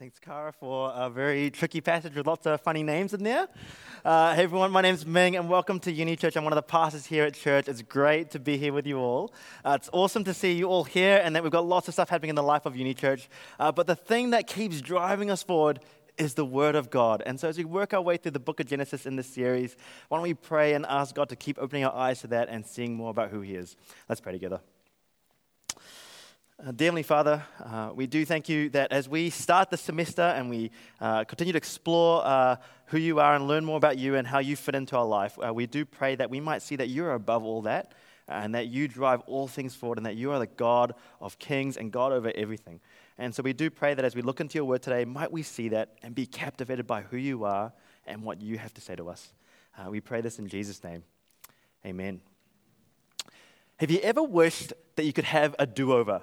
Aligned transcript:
Thanks, 0.00 0.18
Cara, 0.18 0.50
for 0.50 0.90
a 0.94 1.10
very 1.10 1.50
tricky 1.50 1.82
passage 1.82 2.14
with 2.14 2.26
lots 2.26 2.46
of 2.46 2.58
funny 2.62 2.82
names 2.82 3.12
in 3.12 3.22
there. 3.22 3.46
Uh, 4.02 4.34
hey, 4.34 4.44
everyone, 4.44 4.70
my 4.70 4.80
name's 4.80 5.04
Ming, 5.04 5.36
and 5.36 5.46
welcome 5.46 5.78
to 5.80 5.92
Uni 5.92 6.16
Church. 6.16 6.36
I'm 6.36 6.44
one 6.44 6.54
of 6.54 6.56
the 6.56 6.62
pastors 6.62 7.04
here 7.04 7.26
at 7.26 7.34
church. 7.34 7.68
It's 7.68 7.82
great 7.82 8.30
to 8.30 8.38
be 8.38 8.56
here 8.56 8.72
with 8.72 8.86
you 8.86 8.96
all. 8.96 9.34
Uh, 9.62 9.76
it's 9.78 9.90
awesome 9.92 10.24
to 10.24 10.32
see 10.32 10.54
you 10.54 10.70
all 10.70 10.84
here, 10.84 11.20
and 11.22 11.36
that 11.36 11.42
we've 11.42 11.52
got 11.52 11.66
lots 11.66 11.86
of 11.86 11.92
stuff 11.92 12.08
happening 12.08 12.30
in 12.30 12.34
the 12.34 12.42
life 12.42 12.64
of 12.64 12.76
Uni 12.76 12.94
Church. 12.94 13.28
Uh, 13.58 13.72
but 13.72 13.86
the 13.86 13.94
thing 13.94 14.30
that 14.30 14.46
keeps 14.46 14.80
driving 14.80 15.30
us 15.30 15.42
forward 15.42 15.80
is 16.16 16.32
the 16.32 16.46
Word 16.46 16.76
of 16.76 16.88
God. 16.88 17.22
And 17.26 17.38
so, 17.38 17.50
as 17.50 17.58
we 17.58 17.66
work 17.66 17.92
our 17.92 18.00
way 18.00 18.16
through 18.16 18.30
the 18.30 18.40
book 18.40 18.58
of 18.58 18.64
Genesis 18.64 19.04
in 19.04 19.16
this 19.16 19.26
series, 19.26 19.76
why 20.08 20.16
don't 20.16 20.22
we 20.22 20.32
pray 20.32 20.72
and 20.72 20.86
ask 20.86 21.14
God 21.14 21.28
to 21.28 21.36
keep 21.36 21.58
opening 21.58 21.84
our 21.84 21.94
eyes 21.94 22.22
to 22.22 22.26
that 22.28 22.48
and 22.48 22.64
seeing 22.64 22.94
more 22.94 23.10
about 23.10 23.28
who 23.28 23.42
He 23.42 23.54
is? 23.54 23.76
Let's 24.08 24.22
pray 24.22 24.32
together. 24.32 24.62
Uh, 26.62 26.72
dear 26.72 26.86
Heavenly 26.88 27.02
Father, 27.04 27.42
uh, 27.64 27.90
we 27.94 28.06
do 28.06 28.26
thank 28.26 28.46
you 28.46 28.68
that 28.70 28.92
as 28.92 29.08
we 29.08 29.30
start 29.30 29.70
the 29.70 29.78
semester 29.78 30.20
and 30.20 30.50
we 30.50 30.70
uh, 31.00 31.24
continue 31.24 31.54
to 31.54 31.56
explore 31.56 32.22
uh, 32.22 32.56
who 32.86 32.98
you 32.98 33.18
are 33.18 33.34
and 33.34 33.48
learn 33.48 33.64
more 33.64 33.78
about 33.78 33.96
you 33.96 34.16
and 34.16 34.26
how 34.26 34.40
you 34.40 34.56
fit 34.56 34.74
into 34.74 34.94
our 34.94 35.06
life, 35.06 35.38
uh, 35.42 35.54
we 35.54 35.64
do 35.64 35.86
pray 35.86 36.16
that 36.16 36.28
we 36.28 36.38
might 36.38 36.60
see 36.60 36.76
that 36.76 36.90
you're 36.90 37.14
above 37.14 37.44
all 37.44 37.62
that 37.62 37.94
and 38.28 38.54
that 38.54 38.66
you 38.66 38.88
drive 38.88 39.20
all 39.20 39.48
things 39.48 39.74
forward 39.74 39.96
and 39.96 40.04
that 40.04 40.16
you 40.16 40.32
are 40.32 40.38
the 40.38 40.46
God 40.46 40.94
of 41.18 41.38
kings 41.38 41.78
and 41.78 41.90
God 41.90 42.12
over 42.12 42.30
everything. 42.34 42.80
And 43.16 43.34
so 43.34 43.42
we 43.42 43.54
do 43.54 43.70
pray 43.70 43.94
that 43.94 44.04
as 44.04 44.14
we 44.14 44.20
look 44.20 44.38
into 44.38 44.58
your 44.58 44.66
word 44.66 44.82
today, 44.82 45.06
might 45.06 45.32
we 45.32 45.42
see 45.42 45.70
that 45.70 45.94
and 46.02 46.14
be 46.14 46.26
captivated 46.26 46.86
by 46.86 47.00
who 47.00 47.16
you 47.16 47.44
are 47.44 47.72
and 48.06 48.22
what 48.22 48.42
you 48.42 48.58
have 48.58 48.74
to 48.74 48.82
say 48.82 48.94
to 48.96 49.08
us. 49.08 49.32
Uh, 49.78 49.88
we 49.88 50.02
pray 50.02 50.20
this 50.20 50.38
in 50.38 50.46
Jesus' 50.46 50.84
name. 50.84 51.04
Amen. 51.86 52.20
Have 53.78 53.90
you 53.90 54.00
ever 54.00 54.22
wished 54.22 54.74
that 54.96 55.04
you 55.04 55.14
could 55.14 55.24
have 55.24 55.56
a 55.58 55.64
do 55.64 55.94
over? 55.94 56.20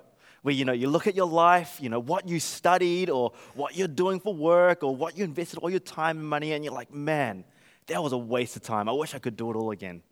Where 0.48 0.56
you 0.56 0.64
know 0.64 0.72
you 0.72 0.90
look 0.90 1.08
at 1.08 1.14
your 1.14 1.28
life, 1.28 1.78
you 1.82 1.90
know 1.90 2.00
what 2.00 2.26
you 2.30 2.40
studied 2.40 3.10
or 3.10 3.34
what 3.54 3.76
you're 3.76 3.86
doing 3.86 4.18
for 4.18 4.34
work 4.34 4.82
or 4.82 4.96
what 4.96 5.18
you 5.18 5.26
invested 5.26 5.60
all 5.60 5.70
your 5.70 5.82
time 5.82 6.20
and 6.20 6.26
money, 6.26 6.54
and 6.54 6.64
you're 6.64 6.74
like, 6.74 6.90
man, 6.90 7.44
that 7.88 8.02
was 8.02 8.14
a 8.14 8.18
waste 8.18 8.56
of 8.56 8.62
time. 8.62 8.88
I 8.88 8.94
wish 8.94 9.14
I 9.14 9.20
could 9.20 9.36
do 9.36 9.52
it 9.52 9.58
all 9.58 9.72
again. 9.72 10.04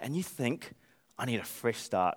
And 0.00 0.16
you 0.16 0.22
think, 0.22 0.72
I 1.18 1.26
need 1.26 1.38
a 1.38 1.44
fresh 1.44 1.76
start. 1.76 2.16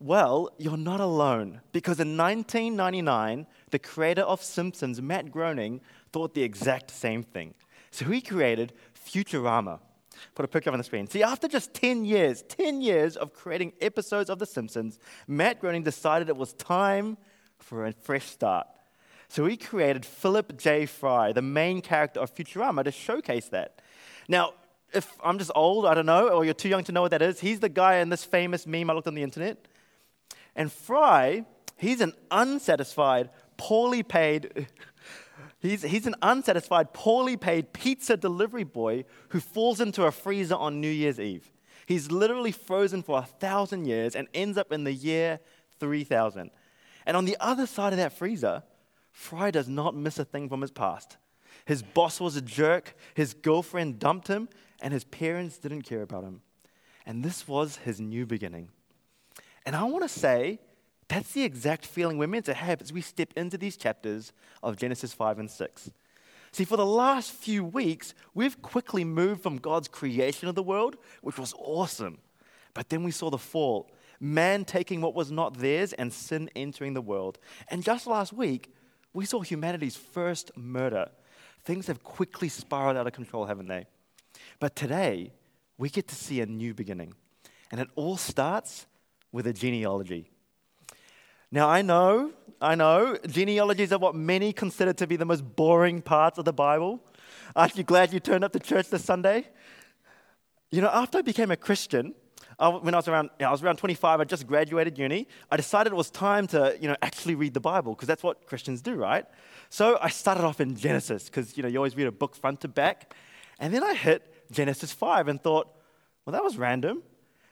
Well, 0.00 0.50
you're 0.58 0.76
not 0.76 0.98
alone 0.98 1.60
because 1.70 2.00
in 2.00 2.16
1999, 2.16 3.46
the 3.70 3.78
creator 3.78 4.22
of 4.22 4.42
Simpsons, 4.42 5.00
Matt 5.00 5.30
Groening, 5.30 5.80
thought 6.10 6.34
the 6.34 6.42
exact 6.42 6.90
same 6.90 7.22
thing. 7.22 7.54
So 7.92 8.06
he 8.06 8.20
created 8.20 8.72
Futurama. 9.08 9.78
Put 10.34 10.44
a 10.44 10.48
picture 10.48 10.70
up 10.70 10.74
on 10.74 10.78
the 10.78 10.84
screen. 10.84 11.06
See, 11.06 11.22
after 11.22 11.48
just 11.48 11.74
10 11.74 12.04
years, 12.04 12.42
10 12.48 12.80
years 12.80 13.16
of 13.16 13.32
creating 13.32 13.72
episodes 13.80 14.30
of 14.30 14.38
The 14.38 14.46
Simpsons, 14.46 14.98
Matt 15.26 15.60
Groening 15.60 15.82
decided 15.82 16.28
it 16.28 16.36
was 16.36 16.52
time 16.54 17.16
for 17.58 17.86
a 17.86 17.92
fresh 17.92 18.26
start. 18.26 18.66
So 19.28 19.46
he 19.46 19.56
created 19.56 20.04
Philip 20.06 20.58
J. 20.58 20.86
Fry, 20.86 21.32
the 21.32 21.42
main 21.42 21.80
character 21.80 22.20
of 22.20 22.34
Futurama, 22.34 22.84
to 22.84 22.92
showcase 22.92 23.48
that. 23.48 23.80
Now, 24.28 24.54
if 24.92 25.12
I'm 25.24 25.38
just 25.38 25.50
old, 25.54 25.86
I 25.86 25.94
don't 25.94 26.06
know, 26.06 26.28
or 26.28 26.44
you're 26.44 26.54
too 26.54 26.68
young 26.68 26.84
to 26.84 26.92
know 26.92 27.02
what 27.02 27.10
that 27.10 27.22
is, 27.22 27.40
he's 27.40 27.60
the 27.60 27.68
guy 27.68 27.96
in 27.96 28.10
this 28.10 28.24
famous 28.24 28.66
meme 28.66 28.88
I 28.90 28.92
looked 28.92 29.08
on 29.08 29.14
the 29.14 29.22
internet. 29.22 29.66
And 30.54 30.70
Fry, 30.70 31.44
he's 31.76 32.00
an 32.00 32.12
unsatisfied, 32.30 33.30
poorly 33.56 34.02
paid 34.02 34.68
He's, 35.64 35.80
he's 35.80 36.06
an 36.06 36.14
unsatisfied, 36.20 36.92
poorly 36.92 37.38
paid 37.38 37.72
pizza 37.72 38.18
delivery 38.18 38.64
boy 38.64 39.06
who 39.30 39.40
falls 39.40 39.80
into 39.80 40.04
a 40.04 40.10
freezer 40.10 40.56
on 40.56 40.78
New 40.78 40.90
Year's 40.90 41.18
Eve. 41.18 41.50
He's 41.86 42.10
literally 42.10 42.52
frozen 42.52 43.02
for 43.02 43.18
a 43.18 43.22
thousand 43.22 43.86
years 43.86 44.14
and 44.14 44.28
ends 44.34 44.58
up 44.58 44.72
in 44.72 44.84
the 44.84 44.92
year 44.92 45.40
3000. 45.80 46.50
And 47.06 47.16
on 47.16 47.24
the 47.24 47.38
other 47.40 47.66
side 47.66 47.94
of 47.94 47.96
that 47.96 48.12
freezer, 48.12 48.62
Fry 49.10 49.50
does 49.50 49.66
not 49.66 49.96
miss 49.96 50.18
a 50.18 50.24
thing 50.26 50.50
from 50.50 50.60
his 50.60 50.70
past. 50.70 51.16
His 51.64 51.82
boss 51.82 52.20
was 52.20 52.36
a 52.36 52.42
jerk, 52.42 52.94
his 53.14 53.32
girlfriend 53.32 53.98
dumped 53.98 54.28
him, 54.28 54.50
and 54.82 54.92
his 54.92 55.04
parents 55.04 55.56
didn't 55.56 55.82
care 55.82 56.02
about 56.02 56.24
him. 56.24 56.42
And 57.06 57.24
this 57.24 57.48
was 57.48 57.76
his 57.76 57.98
new 57.98 58.26
beginning. 58.26 58.68
And 59.64 59.74
I 59.74 59.84
want 59.84 60.04
to 60.04 60.10
say 60.10 60.58
that's 61.08 61.32
the 61.32 61.42
exact 61.42 61.86
feeling 61.86 62.18
we're 62.18 62.26
meant 62.26 62.46
to 62.46 62.54
have 62.54 62.80
as 62.80 62.92
we 62.92 63.00
step 63.00 63.32
into 63.36 63.58
these 63.58 63.76
chapters 63.76 64.32
of 64.62 64.76
Genesis 64.76 65.12
5 65.12 65.38
and 65.38 65.50
6. 65.50 65.90
See, 66.52 66.64
for 66.64 66.76
the 66.76 66.86
last 66.86 67.32
few 67.32 67.64
weeks, 67.64 68.14
we've 68.32 68.62
quickly 68.62 69.04
moved 69.04 69.42
from 69.42 69.56
God's 69.56 69.88
creation 69.88 70.48
of 70.48 70.54
the 70.54 70.62
world, 70.62 70.96
which 71.20 71.38
was 71.38 71.52
awesome. 71.58 72.18
But 72.74 72.88
then 72.88 73.02
we 73.02 73.10
saw 73.10 73.28
the 73.28 73.38
fall, 73.38 73.90
man 74.20 74.64
taking 74.64 75.00
what 75.00 75.14
was 75.14 75.30
not 75.30 75.58
theirs 75.58 75.92
and 75.92 76.12
sin 76.12 76.48
entering 76.54 76.94
the 76.94 77.00
world. 77.00 77.38
And 77.68 77.82
just 77.82 78.06
last 78.06 78.32
week, 78.32 78.72
we 79.12 79.26
saw 79.26 79.40
humanity's 79.40 79.96
first 79.96 80.56
murder. 80.56 81.08
Things 81.64 81.86
have 81.86 82.02
quickly 82.02 82.48
spiraled 82.48 82.96
out 82.96 83.06
of 83.06 83.12
control, 83.12 83.46
haven't 83.46 83.68
they? 83.68 83.86
But 84.60 84.76
today, 84.76 85.32
we 85.76 85.88
get 85.88 86.08
to 86.08 86.14
see 86.14 86.40
a 86.40 86.46
new 86.46 86.72
beginning. 86.72 87.14
And 87.70 87.80
it 87.80 87.88
all 87.96 88.16
starts 88.16 88.86
with 89.32 89.46
a 89.46 89.52
genealogy. 89.52 90.30
Now, 91.54 91.68
I 91.68 91.82
know, 91.82 92.32
I 92.60 92.74
know, 92.74 93.16
genealogies 93.28 93.92
are 93.92 93.98
what 94.00 94.16
many 94.16 94.52
consider 94.52 94.92
to 94.94 95.06
be 95.06 95.14
the 95.14 95.24
most 95.24 95.44
boring 95.54 96.02
parts 96.02 96.36
of 96.36 96.44
the 96.44 96.52
Bible. 96.52 97.00
Aren't 97.54 97.76
you 97.76 97.84
glad 97.84 98.12
you 98.12 98.18
turned 98.18 98.42
up 98.42 98.52
to 98.54 98.58
church 98.58 98.88
this 98.88 99.04
Sunday? 99.04 99.46
You 100.72 100.80
know, 100.80 100.88
after 100.88 101.18
I 101.18 101.22
became 101.22 101.52
a 101.52 101.56
Christian, 101.56 102.12
I, 102.58 102.70
when 102.70 102.92
I 102.92 102.96
was 102.96 103.06
around, 103.06 103.30
I 103.38 103.52
was 103.52 103.62
around 103.62 103.76
25, 103.76 104.20
I 104.20 104.24
just 104.24 104.48
graduated 104.48 104.98
uni. 104.98 105.28
I 105.48 105.56
decided 105.56 105.92
it 105.92 105.96
was 105.96 106.10
time 106.10 106.48
to, 106.48 106.76
you 106.80 106.88
know, 106.88 106.96
actually 107.02 107.36
read 107.36 107.54
the 107.54 107.60
Bible 107.60 107.94
because 107.94 108.08
that's 108.08 108.24
what 108.24 108.48
Christians 108.48 108.82
do, 108.82 108.96
right? 108.96 109.24
So 109.70 109.96
I 110.02 110.08
started 110.08 110.42
off 110.42 110.60
in 110.60 110.74
Genesis 110.74 111.26
because, 111.26 111.56
you 111.56 111.62
know, 111.62 111.68
you 111.68 111.76
always 111.76 111.96
read 111.96 112.08
a 112.08 112.12
book 112.12 112.34
front 112.34 112.62
to 112.62 112.68
back, 112.68 113.14
and 113.60 113.72
then 113.72 113.84
I 113.84 113.94
hit 113.94 114.50
Genesis 114.50 114.90
5 114.90 115.28
and 115.28 115.40
thought, 115.40 115.68
well, 116.26 116.32
that 116.32 116.42
was 116.42 116.56
random. 116.56 117.04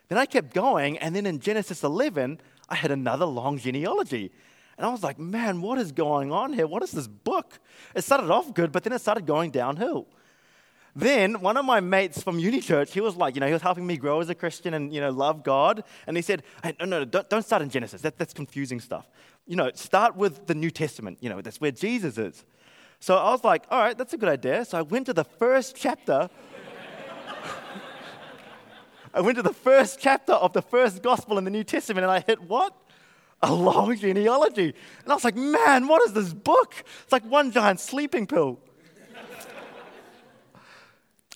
Then 0.09 0.17
I 0.17 0.25
kept 0.25 0.53
going, 0.53 0.97
and 0.97 1.15
then 1.15 1.25
in 1.25 1.39
Genesis 1.39 1.83
11, 1.83 2.41
I 2.69 2.75
had 2.75 2.91
another 2.91 3.25
long 3.25 3.57
genealogy. 3.57 4.31
And 4.77 4.85
I 4.85 4.89
was 4.89 5.03
like, 5.03 5.19
man, 5.19 5.61
what 5.61 5.77
is 5.77 5.91
going 5.91 6.31
on 6.31 6.53
here? 6.53 6.65
What 6.65 6.83
is 6.83 6.91
this 6.91 7.07
book? 7.07 7.59
It 7.95 8.03
started 8.03 8.31
off 8.31 8.53
good, 8.53 8.71
but 8.71 8.83
then 8.83 8.93
it 8.93 8.99
started 8.99 9.25
going 9.25 9.51
downhill. 9.51 10.07
Then 10.95 11.41
one 11.41 11.57
of 11.57 11.65
my 11.65 11.79
mates 11.79 12.21
from 12.21 12.37
uni 12.37 12.59
church, 12.59 12.93
he 12.93 13.01
was 13.01 13.15
like, 13.15 13.35
you 13.35 13.41
know, 13.41 13.47
he 13.47 13.53
was 13.53 13.61
helping 13.61 13.85
me 13.85 13.97
grow 13.97 14.19
as 14.19 14.29
a 14.29 14.35
Christian 14.35 14.73
and, 14.75 14.93
you 14.93 15.01
know, 15.01 15.09
love 15.09 15.43
God. 15.43 15.83
And 16.05 16.15
he 16.15 16.21
said, 16.21 16.43
hey, 16.63 16.75
no, 16.79 16.85
no, 16.85 17.05
don't, 17.05 17.29
don't 17.29 17.43
start 17.43 17.61
in 17.61 17.69
Genesis. 17.69 18.01
That, 18.01 18.17
that's 18.17 18.33
confusing 18.33 18.79
stuff. 18.79 19.09
You 19.47 19.55
know, 19.55 19.71
start 19.73 20.15
with 20.15 20.45
the 20.45 20.55
New 20.55 20.69
Testament. 20.69 21.17
You 21.21 21.29
know, 21.29 21.41
that's 21.41 21.59
where 21.59 21.71
Jesus 21.71 22.17
is. 22.17 22.45
So 22.99 23.17
I 23.17 23.31
was 23.31 23.43
like, 23.43 23.65
all 23.69 23.79
right, 23.79 23.97
that's 23.97 24.13
a 24.13 24.17
good 24.17 24.29
idea. 24.29 24.65
So 24.65 24.77
I 24.77 24.81
went 24.83 25.07
to 25.07 25.13
the 25.13 25.23
first 25.25 25.75
chapter 25.75 26.29
I 29.13 29.21
went 29.21 29.35
to 29.37 29.43
the 29.43 29.53
first 29.53 29.99
chapter 29.99 30.33
of 30.33 30.53
the 30.53 30.61
first 30.61 31.03
gospel 31.03 31.37
in 31.37 31.43
the 31.43 31.51
New 31.51 31.63
Testament 31.63 32.03
and 32.03 32.11
I 32.11 32.21
hit 32.21 32.41
what? 32.41 32.75
A 33.43 33.53
long 33.53 33.95
genealogy. 33.95 34.73
And 35.03 35.11
I 35.11 35.13
was 35.13 35.23
like, 35.23 35.35
man, 35.35 35.87
what 35.87 36.01
is 36.07 36.13
this 36.13 36.33
book? 36.33 36.73
It's 37.03 37.11
like 37.11 37.23
one 37.25 37.51
giant 37.51 37.79
sleeping 37.79 38.25
pill. 38.25 38.59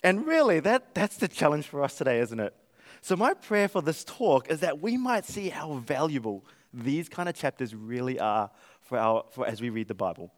and 0.02 0.26
really, 0.26 0.58
that, 0.60 0.94
that's 0.94 1.18
the 1.18 1.28
challenge 1.28 1.66
for 1.66 1.84
us 1.84 1.96
today, 1.96 2.18
isn't 2.20 2.40
it? 2.40 2.54
So, 3.00 3.14
my 3.14 3.32
prayer 3.34 3.68
for 3.68 3.80
this 3.80 4.02
talk 4.02 4.50
is 4.50 4.60
that 4.60 4.80
we 4.80 4.96
might 4.96 5.24
see 5.24 5.50
how 5.50 5.74
valuable 5.74 6.44
these 6.74 7.08
kind 7.08 7.28
of 7.28 7.34
chapters 7.36 7.74
really 7.74 8.18
are 8.18 8.50
for 8.80 8.98
our, 8.98 9.24
for, 9.30 9.46
as 9.46 9.60
we 9.60 9.70
read 9.70 9.86
the 9.86 9.94
Bible. 9.94 10.32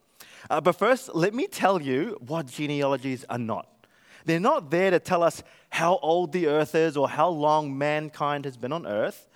Uh, 0.51 0.61
but 0.61 0.73
first, 0.73 1.15
let 1.15 1.33
me 1.33 1.47
tell 1.47 1.81
you 1.81 2.19
what 2.21 2.47
genealogies 2.47 3.25
are 3.31 3.39
not. 3.39 3.80
They're 4.25 4.41
not 4.41 4.71
there 4.71 4.91
to 4.91 4.99
tell 4.99 5.23
us 5.23 5.43
how 5.71 5.99
old 6.03 6.33
the 6.33 6.47
earth 6.47 6.75
is 6.75 6.97
or 6.97 7.09
how 7.09 7.29
long 7.29 7.77
mankind 7.77 8.45
has 8.45 8.57
been 8.57 8.73
on 8.73 8.87
earth. 8.87 9.29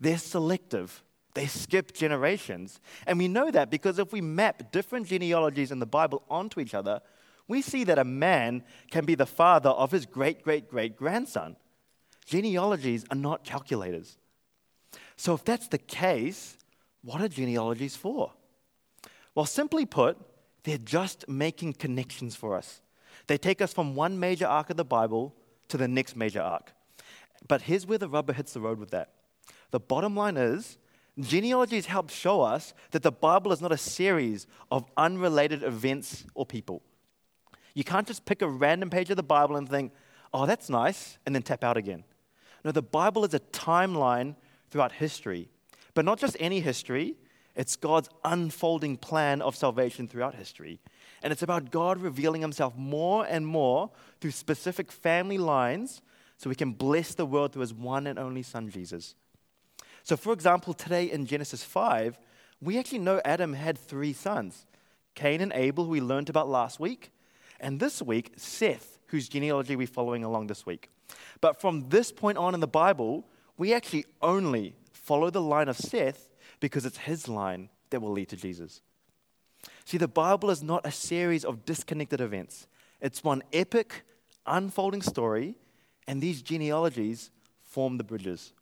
They're 0.00 0.18
selective. 0.18 1.02
They 1.34 1.46
skip 1.46 1.92
generations. 1.92 2.80
And 3.06 3.18
we 3.18 3.28
know 3.28 3.50
that 3.50 3.70
because 3.70 3.98
if 3.98 4.12
we 4.12 4.20
map 4.20 4.72
different 4.72 5.06
genealogies 5.06 5.70
in 5.70 5.78
the 5.78 5.86
Bible 5.86 6.22
onto 6.28 6.60
each 6.60 6.74
other, 6.74 7.00
we 7.48 7.62
see 7.62 7.84
that 7.84 7.98
a 7.98 8.04
man 8.04 8.64
can 8.90 9.04
be 9.04 9.14
the 9.14 9.26
father 9.26 9.70
of 9.70 9.90
his 9.90 10.06
great 10.06 10.42
great 10.42 10.68
great 10.68 10.96
grandson. 10.96 11.56
Genealogies 12.24 13.04
are 13.10 13.16
not 13.16 13.44
calculators. 13.44 14.16
So, 15.16 15.34
if 15.34 15.44
that's 15.44 15.68
the 15.68 15.78
case, 15.78 16.56
what 17.02 17.20
are 17.20 17.28
genealogies 17.28 17.96
for? 17.96 18.32
Well, 19.34 19.46
simply 19.46 19.86
put, 19.86 20.18
they're 20.64 20.78
just 20.78 21.28
making 21.28 21.74
connections 21.74 22.36
for 22.36 22.56
us. 22.56 22.80
They 23.26 23.38
take 23.38 23.62
us 23.62 23.72
from 23.72 23.94
one 23.94 24.18
major 24.18 24.46
arc 24.46 24.70
of 24.70 24.76
the 24.76 24.84
Bible 24.84 25.34
to 25.68 25.76
the 25.76 25.88
next 25.88 26.16
major 26.16 26.40
arc. 26.40 26.72
But 27.48 27.62
here's 27.62 27.86
where 27.86 27.98
the 27.98 28.08
rubber 28.08 28.32
hits 28.32 28.52
the 28.52 28.60
road 28.60 28.78
with 28.78 28.90
that. 28.90 29.10
The 29.70 29.80
bottom 29.80 30.16
line 30.16 30.36
is 30.36 30.78
genealogies 31.18 31.86
help 31.86 32.10
show 32.10 32.40
us 32.40 32.72
that 32.90 33.02
the 33.02 33.12
Bible 33.12 33.52
is 33.52 33.60
not 33.60 33.72
a 33.72 33.76
series 33.76 34.46
of 34.70 34.84
unrelated 34.96 35.62
events 35.62 36.24
or 36.34 36.46
people. 36.46 36.82
You 37.74 37.84
can't 37.84 38.06
just 38.06 38.24
pick 38.24 38.42
a 38.42 38.48
random 38.48 38.90
page 38.90 39.10
of 39.10 39.16
the 39.16 39.22
Bible 39.22 39.56
and 39.56 39.68
think, 39.68 39.92
oh, 40.32 40.46
that's 40.46 40.68
nice, 40.68 41.18
and 41.26 41.34
then 41.34 41.42
tap 41.42 41.64
out 41.64 41.76
again. 41.76 42.04
No, 42.64 42.72
the 42.72 42.82
Bible 42.82 43.24
is 43.24 43.34
a 43.34 43.40
timeline 43.40 44.36
throughout 44.70 44.92
history, 44.92 45.48
but 45.94 46.04
not 46.04 46.18
just 46.18 46.36
any 46.38 46.60
history, 46.60 47.16
It's 47.54 47.76
God's 47.76 48.08
unfolding 48.24 48.96
plan 48.96 49.42
of 49.42 49.56
salvation 49.56 50.08
throughout 50.08 50.34
history. 50.34 50.80
And 51.22 51.32
it's 51.32 51.42
about 51.42 51.70
God 51.70 52.00
revealing 52.00 52.40
himself 52.40 52.76
more 52.76 53.26
and 53.26 53.46
more 53.46 53.90
through 54.20 54.30
specific 54.30 54.90
family 54.90 55.38
lines 55.38 56.00
so 56.38 56.48
we 56.48 56.56
can 56.56 56.72
bless 56.72 57.14
the 57.14 57.26
world 57.26 57.52
through 57.52 57.60
his 57.60 57.74
one 57.74 58.06
and 58.06 58.18
only 58.18 58.42
Son, 58.42 58.70
Jesus. 58.70 59.14
So, 60.02 60.16
for 60.16 60.32
example, 60.32 60.74
today 60.74 61.10
in 61.10 61.26
Genesis 61.26 61.62
5, 61.62 62.18
we 62.60 62.78
actually 62.78 62.98
know 62.98 63.20
Adam 63.24 63.52
had 63.52 63.78
three 63.78 64.12
sons 64.12 64.66
Cain 65.14 65.42
and 65.42 65.52
Abel, 65.52 65.84
who 65.84 65.90
we 65.90 66.00
learned 66.00 66.30
about 66.30 66.48
last 66.48 66.80
week, 66.80 67.12
and 67.60 67.78
this 67.78 68.00
week, 68.00 68.32
Seth, 68.36 68.98
whose 69.08 69.28
genealogy 69.28 69.76
we're 69.76 69.86
following 69.86 70.24
along 70.24 70.46
this 70.46 70.64
week. 70.64 70.88
But 71.40 71.60
from 71.60 71.90
this 71.90 72.10
point 72.10 72.38
on 72.38 72.54
in 72.54 72.60
the 72.60 72.66
Bible, 72.66 73.28
we 73.58 73.74
actually 73.74 74.06
only 74.22 74.74
follow 74.90 75.28
the 75.28 75.42
line 75.42 75.68
of 75.68 75.76
Seth 75.76 76.30
because 76.62 76.86
it's 76.86 76.98
his 76.98 77.28
line 77.28 77.68
that 77.90 78.00
will 78.00 78.12
lead 78.12 78.28
to 78.28 78.36
Jesus. 78.36 78.82
See, 79.84 79.98
the 79.98 80.06
Bible 80.06 80.48
is 80.48 80.62
not 80.62 80.86
a 80.86 80.92
series 80.92 81.44
of 81.44 81.64
disconnected 81.66 82.20
events, 82.20 82.68
it's 83.00 83.22
one 83.24 83.42
epic, 83.52 84.04
unfolding 84.46 85.02
story, 85.02 85.56
and 86.06 86.22
these 86.22 86.40
genealogies 86.40 87.30
form 87.64 87.98
the 87.98 88.04
bridges. 88.04 88.52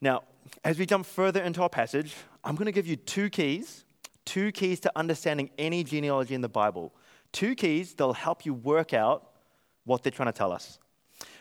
Now, 0.00 0.24
as 0.64 0.76
we 0.76 0.86
jump 0.86 1.06
further 1.06 1.40
into 1.40 1.62
our 1.62 1.68
passage, 1.68 2.14
I'm 2.42 2.56
going 2.56 2.66
to 2.66 2.72
give 2.72 2.86
you 2.86 2.96
two 2.96 3.30
keys, 3.30 3.84
two 4.24 4.50
keys 4.50 4.80
to 4.80 4.92
understanding 4.96 5.50
any 5.56 5.84
genealogy 5.84 6.34
in 6.34 6.40
the 6.40 6.48
Bible. 6.48 6.92
Two 7.30 7.54
keys 7.54 7.94
that'll 7.94 8.12
help 8.12 8.44
you 8.44 8.54
work 8.54 8.92
out 8.92 9.30
what 9.84 10.02
they're 10.02 10.10
trying 10.10 10.32
to 10.32 10.36
tell 10.36 10.50
us. 10.50 10.80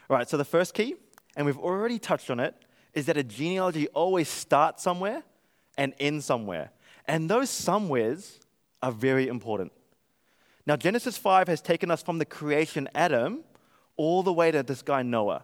All 0.07 0.16
right, 0.16 0.30
so 0.30 0.38
the 0.38 0.45
first 0.45 0.75
key, 0.75 0.95
and 1.36 1.48
we've 1.48 1.57
already 1.57 1.98
touched 1.98 2.30
on 2.30 2.40
it, 2.40 2.54
is 2.94 3.06
that 3.07 3.18
a 3.18 3.24
genealogy 3.24 3.88
always 3.90 4.30
starts 4.30 4.84
somewhere 4.84 5.24
and 5.78 5.94
ends 6.00 6.25
somewhere. 6.25 6.72
And 7.07 7.30
those 7.30 7.50
somewheres 7.50 8.40
are 8.81 8.92
very 8.92 9.28
important. 9.28 9.72
Now, 10.66 10.75
Genesis 10.75 11.18
5 11.18 11.48
has 11.48 11.62
taken 11.62 11.92
us 11.92 12.01
from 12.01 12.19
the 12.19 12.25
creation 12.25 12.88
Adam 12.95 13.44
all 13.98 14.24
the 14.24 14.31
way 14.31 14.51
to 14.51 14.63
this 14.63 14.81
guy 14.81 15.01
Noah. 15.01 15.44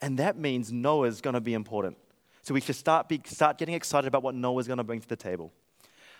And 0.00 0.18
that 0.18 0.38
means 0.38 0.72
Noah 0.72 1.08
is 1.08 1.20
going 1.20 1.34
to 1.34 1.40
be 1.40 1.54
important. 1.54 1.96
So 2.42 2.54
we 2.54 2.60
should 2.60 2.76
start, 2.76 3.08
be, 3.08 3.20
start 3.24 3.58
getting 3.58 3.74
excited 3.74 4.08
about 4.08 4.22
what 4.22 4.34
Noah 4.34 4.58
is 4.60 4.66
going 4.66 4.78
to 4.78 4.84
bring 4.84 5.00
to 5.00 5.08
the 5.08 5.16
table. 5.16 5.52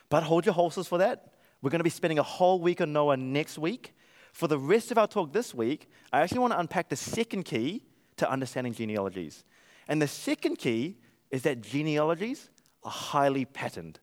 But 0.08 0.22
hold 0.22 0.44
your 0.44 0.54
horses 0.54 0.86
for 0.86 0.98
that. 0.98 1.34
We're 1.62 1.70
going 1.70 1.80
to 1.80 1.84
be 1.84 1.90
spending 1.90 2.18
a 2.18 2.24
whole 2.24 2.60
week 2.60 2.80
on 2.80 2.92
Noah 2.92 3.16
next 3.16 3.58
week. 3.58 3.94
For 4.32 4.46
the 4.46 4.58
rest 4.58 4.90
of 4.90 4.98
our 4.98 5.06
talk 5.06 5.32
this 5.32 5.54
week, 5.54 5.88
I 6.12 6.20
actually 6.20 6.40
want 6.40 6.52
to 6.52 6.58
unpack 6.58 6.88
the 6.88 6.96
second 6.96 7.44
key 7.44 7.82
to 8.16 8.30
understanding 8.30 8.72
genealogies. 8.72 9.44
And 9.90 10.00
the 10.00 10.08
second 10.08 10.56
key 10.56 10.98
is 11.32 11.42
that 11.42 11.62
genealogies 11.62 12.48
are 12.84 12.92
highly 12.92 13.44
patterned. 13.44 13.98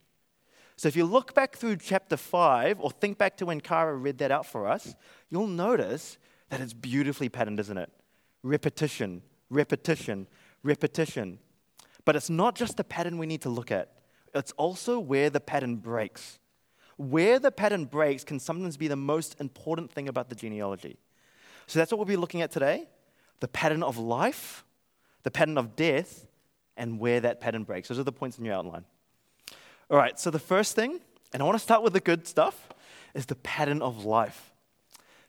So 0.75 0.89
if 0.89 0.97
you 0.97 1.05
look 1.05 1.33
back 1.33 1.55
through 1.55 1.77
chapter 1.77 2.17
5 2.17 2.81
or 2.81 2.91
think 2.91 3.17
back 3.17 3.37
to 3.37 3.45
when 3.45 3.61
Kara 3.61 3.95
read 3.95 4.17
that 4.17 4.29
out 4.29 4.45
for 4.45 4.67
us, 4.67 4.95
you'll 5.29 5.47
notice 5.47 6.17
that 6.49 6.59
it's 6.59 6.73
beautifully 6.73 7.29
patterned, 7.29 7.61
isn't 7.61 7.77
it? 7.77 7.89
Repetition, 8.43 9.21
repetition, 9.49 10.27
repetition. 10.61 11.39
But 12.03 12.17
it's 12.17 12.29
not 12.29 12.55
just 12.55 12.75
the 12.75 12.83
pattern 12.83 13.17
we 13.17 13.25
need 13.25 13.41
to 13.43 13.49
look 13.49 13.71
at, 13.71 13.93
it's 14.35 14.51
also 14.51 14.99
where 14.99 15.29
the 15.29 15.39
pattern 15.39 15.77
breaks. 15.77 16.37
Where 16.97 17.39
the 17.39 17.51
pattern 17.51 17.85
breaks 17.85 18.25
can 18.25 18.39
sometimes 18.41 18.75
be 18.75 18.89
the 18.89 18.97
most 18.97 19.39
important 19.39 19.89
thing 19.91 20.09
about 20.09 20.27
the 20.27 20.35
genealogy. 20.35 20.97
So 21.65 21.79
that's 21.79 21.91
what 21.91 21.97
we'll 21.97 22.05
be 22.05 22.17
looking 22.17 22.41
at 22.41 22.51
today 22.51 22.89
the 23.39 23.47
pattern 23.47 23.83
of 23.83 23.97
life, 23.97 24.65
the 25.27 25.31
pattern 25.31 25.57
of 25.57 25.75
death, 25.75 26.25
and 26.77 27.01
where 27.01 27.19
that 27.19 27.41
pattern 27.41 27.65
breaks. 27.65 27.89
Those 27.89 27.99
are 27.99 28.03
the 28.03 28.13
points 28.13 28.37
in 28.37 28.45
your 28.45 28.55
outline. 28.55 28.85
All 29.89 29.97
right, 29.97 30.17
so 30.17 30.31
the 30.31 30.39
first 30.39 30.73
thing, 30.73 31.01
and 31.33 31.43
I 31.43 31.45
want 31.45 31.57
to 31.57 31.61
start 31.61 31.83
with 31.83 31.91
the 31.91 31.99
good 31.99 32.25
stuff, 32.25 32.69
is 33.13 33.25
the 33.25 33.35
pattern 33.35 33.81
of 33.81 34.05
life. 34.05 34.53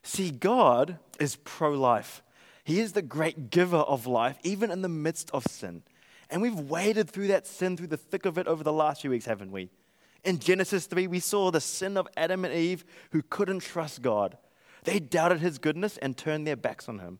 See, 0.01 0.31
God 0.31 0.99
is 1.19 1.35
pro 1.43 1.73
life. 1.73 2.23
He 2.63 2.79
is 2.79 2.93
the 2.93 3.01
great 3.01 3.49
giver 3.49 3.75
of 3.75 4.07
life, 4.07 4.37
even 4.41 4.71
in 4.71 4.83
the 4.83 4.87
midst 4.87 5.31
of 5.31 5.43
sin. 5.43 5.83
And 6.29 6.41
we've 6.41 6.57
waded 6.57 7.09
through 7.09 7.27
that 7.27 7.45
sin, 7.45 7.75
through 7.75 7.87
the 7.87 7.97
thick 7.97 8.25
of 8.25 8.37
it 8.37 8.47
over 8.47 8.63
the 8.63 8.71
last 8.71 9.01
few 9.01 9.09
weeks, 9.09 9.25
haven't 9.25 9.51
we? 9.51 9.69
In 10.23 10.39
Genesis 10.39 10.85
3, 10.85 11.07
we 11.07 11.19
saw 11.19 11.51
the 11.51 11.59
sin 11.59 11.97
of 11.97 12.07
Adam 12.15 12.45
and 12.45 12.53
Eve 12.53 12.85
who 13.11 13.21
couldn't 13.21 13.59
trust 13.59 14.01
God. 14.01 14.37
They 14.85 15.01
doubted 15.01 15.41
his 15.41 15.57
goodness 15.57 15.97
and 15.97 16.15
turned 16.15 16.47
their 16.47 16.55
backs 16.55 16.87
on 16.87 16.99
him. 16.99 17.19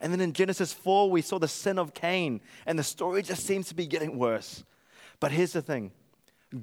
And 0.00 0.12
then 0.12 0.20
in 0.20 0.32
Genesis 0.32 0.72
4, 0.72 1.10
we 1.10 1.22
saw 1.22 1.38
the 1.38 1.48
sin 1.48 1.78
of 1.78 1.94
Cain, 1.94 2.40
and 2.66 2.78
the 2.78 2.82
story 2.82 3.22
just 3.22 3.44
seems 3.44 3.68
to 3.68 3.74
be 3.74 3.86
getting 3.86 4.18
worse. 4.18 4.64
But 5.18 5.32
here's 5.32 5.52
the 5.52 5.62
thing 5.62 5.92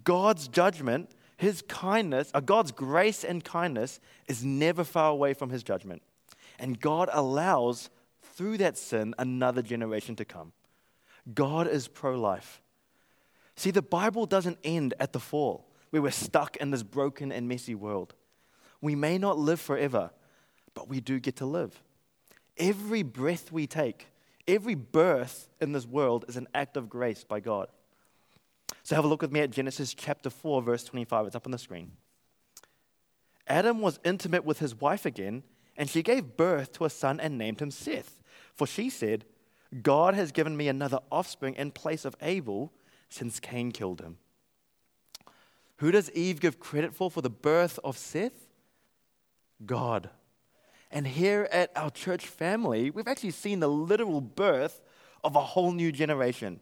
God's 0.04 0.48
judgment, 0.48 1.12
his 1.38 1.62
kindness, 1.62 2.32
uh, 2.34 2.40
God's 2.40 2.72
grace 2.72 3.24
and 3.24 3.44
kindness 3.44 4.00
is 4.28 4.44
never 4.44 4.84
far 4.84 5.12
away 5.12 5.34
from 5.34 5.50
his 5.50 5.64
judgment. 5.64 6.02
And 6.60 6.80
God 6.80 7.10
allows, 7.14 7.90
through 8.22 8.58
that 8.58 8.78
sin, 8.78 9.14
another 9.20 9.62
generation 9.62 10.16
to 10.16 10.26
come. 10.26 10.54
God 11.34 11.68
is 11.68 11.88
pro 11.88 12.20
life. 12.20 12.62
See, 13.56 13.72
the 13.72 13.82
Bible 13.82 14.26
doesn't 14.26 14.58
end 14.64 14.94
at 15.00 15.14
the 15.14 15.20
fall, 15.20 15.68
where 15.92 16.02
we're 16.02 16.12
stuck 16.12 16.58
in 16.58 16.72
this 16.72 16.84
broken 16.84 17.32
and 17.32 17.48
messy 17.48 17.76
world. 17.76 18.14
We 18.82 18.96
may 18.96 19.18
not 19.18 19.38
live 19.38 19.60
forever, 19.60 20.12
but 20.74 20.88
we 20.88 21.00
do 21.00 21.20
get 21.20 21.38
to 21.38 21.46
live. 21.46 21.82
Every 22.58 23.04
breath 23.04 23.52
we 23.52 23.68
take, 23.68 24.08
every 24.48 24.76
birth 24.76 25.48
in 25.62 25.72
this 25.72 25.86
world 25.86 26.26
is 26.28 26.38
an 26.38 26.48
act 26.54 26.78
of 26.78 26.90
grace 26.90 27.24
by 27.24 27.40
God. 27.40 27.68
So 28.84 28.96
have 28.96 29.06
a 29.06 29.08
look 29.08 29.22
with 29.22 29.32
me 29.32 29.42
at 29.42 29.52
Genesis 29.52 29.94
chapter 29.94 30.30
4, 30.30 30.62
verse 30.62 30.84
25. 30.84 31.28
It's 31.28 31.36
up 31.36 31.46
on 31.46 31.52
the 31.52 31.58
screen. 31.58 31.92
Adam 33.48 33.82
was 33.82 34.00
intimate 34.04 34.44
with 34.44 34.60
his 34.60 34.80
wife 34.80 35.06
again, 35.06 35.44
and 35.78 35.90
she 35.90 36.02
gave 36.02 36.38
birth 36.38 36.74
to 36.74 36.86
a 36.86 36.90
son 36.90 37.20
and 37.20 37.38
named 37.38 37.62
him 37.62 37.72
Seth. 37.72 38.22
For 38.56 38.66
she 38.68 38.90
said, 38.90 39.26
God 39.82 40.16
has 40.16 40.32
given 40.32 40.58
me 40.58 40.68
another 40.68 41.00
offspring 41.12 41.56
in 41.56 41.72
place 41.72 42.06
of 42.06 42.16
Abel 42.22 42.74
since 43.10 43.40
Cain 43.40 43.72
killed 43.72 44.02
him. 44.02 44.18
Who 45.78 45.92
does 45.92 46.12
Eve 46.12 46.40
give 46.40 46.60
credit 46.60 46.94
for 46.94 47.12
for 47.12 47.22
the 47.22 47.30
birth 47.30 47.80
of 47.84 47.98
Seth? 47.98 48.48
God. 49.66 50.10
And 50.92 51.06
here 51.06 51.48
at 51.52 51.72
our 51.76 51.90
church 51.90 52.26
family, 52.28 52.90
we've 52.90 53.08
actually 53.08 53.32
seen 53.32 53.60
the 53.60 53.68
literal 53.68 54.22
birth 54.22 54.82
of 55.24 55.36
a 55.36 55.42
whole 55.42 55.72
new 55.72 55.92
generation. 55.92 56.60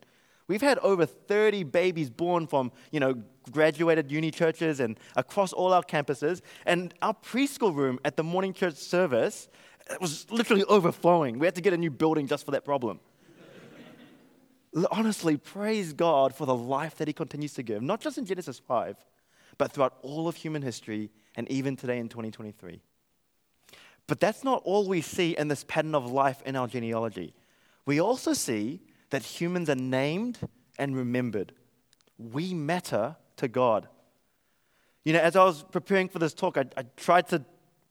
We've 0.48 0.62
had 0.62 0.77
over 0.80 1.06
30 1.06 1.63
babies 1.63 2.10
born 2.10 2.45
from, 2.48 2.72
you 2.92 3.00
know, 3.00 3.16
graduated 3.51 4.12
uni 4.12 4.31
churches 4.31 4.80
and 4.80 5.00
across 5.16 5.54
all 5.54 5.74
our 5.74 5.83
campuses. 5.83 6.42
And 6.66 6.94
our 7.01 7.14
preschool 7.14 7.76
room 7.76 8.00
at 8.06 8.16
the 8.16 8.23
morning 8.23 8.54
church 8.54 8.76
service 8.76 9.47
was 10.00 10.30
literally 10.31 10.64
overflowing. 10.66 11.40
We 11.40 11.47
had 11.47 11.56
to 11.56 11.61
get 11.61 11.73
a 11.73 11.78
new 11.78 11.92
building 11.92 12.28
just 12.28 12.45
for 12.45 12.52
that 12.52 12.66
problem. 12.66 13.00
Honestly, 14.92 15.38
praise 15.38 15.94
God 15.94 16.35
for 16.35 16.45
the 16.45 16.56
life 16.56 16.95
that 16.95 17.07
He 17.07 17.14
continues 17.14 17.54
to 17.54 17.64
give, 17.64 17.81
not 17.81 18.02
just 18.02 18.18
in 18.18 18.26
Genesis 18.26 18.59
5, 18.59 18.97
but 19.57 19.71
throughout 19.71 19.97
all 20.02 20.28
of 20.28 20.35
human 20.35 20.61
history 20.61 21.11
and 21.35 21.50
even 21.50 21.76
today 21.76 21.97
in 21.97 22.09
2023. 22.09 22.81
But 24.07 24.19
that's 24.19 24.44
not 24.44 24.62
all 24.66 24.88
we 24.88 25.02
see 25.02 25.35
in 25.38 25.47
this 25.47 25.64
pattern 25.64 25.95
of 25.95 26.12
life 26.12 26.42
in 26.45 26.56
our 26.56 26.68
genealogy. 26.68 27.33
We 27.85 28.00
also 28.00 28.33
see 28.33 28.81
that 29.09 29.24
humans 29.24 29.69
are 29.69 29.76
named 29.76 30.40
and 30.78 30.95
remembered. 30.95 31.54
We 32.18 32.54
matter 32.54 33.16
to 33.38 33.47
God. 33.47 33.88
You 35.04 35.14
know, 35.14 35.19
as 35.19 35.35
I 35.35 35.44
was 35.44 35.64
preparing 35.64 36.09
for 36.09 36.19
this 36.19 36.33
talk, 36.33 36.57
I, 36.57 36.66
I 36.78 36.83
tried 36.97 37.28
to 37.30 37.44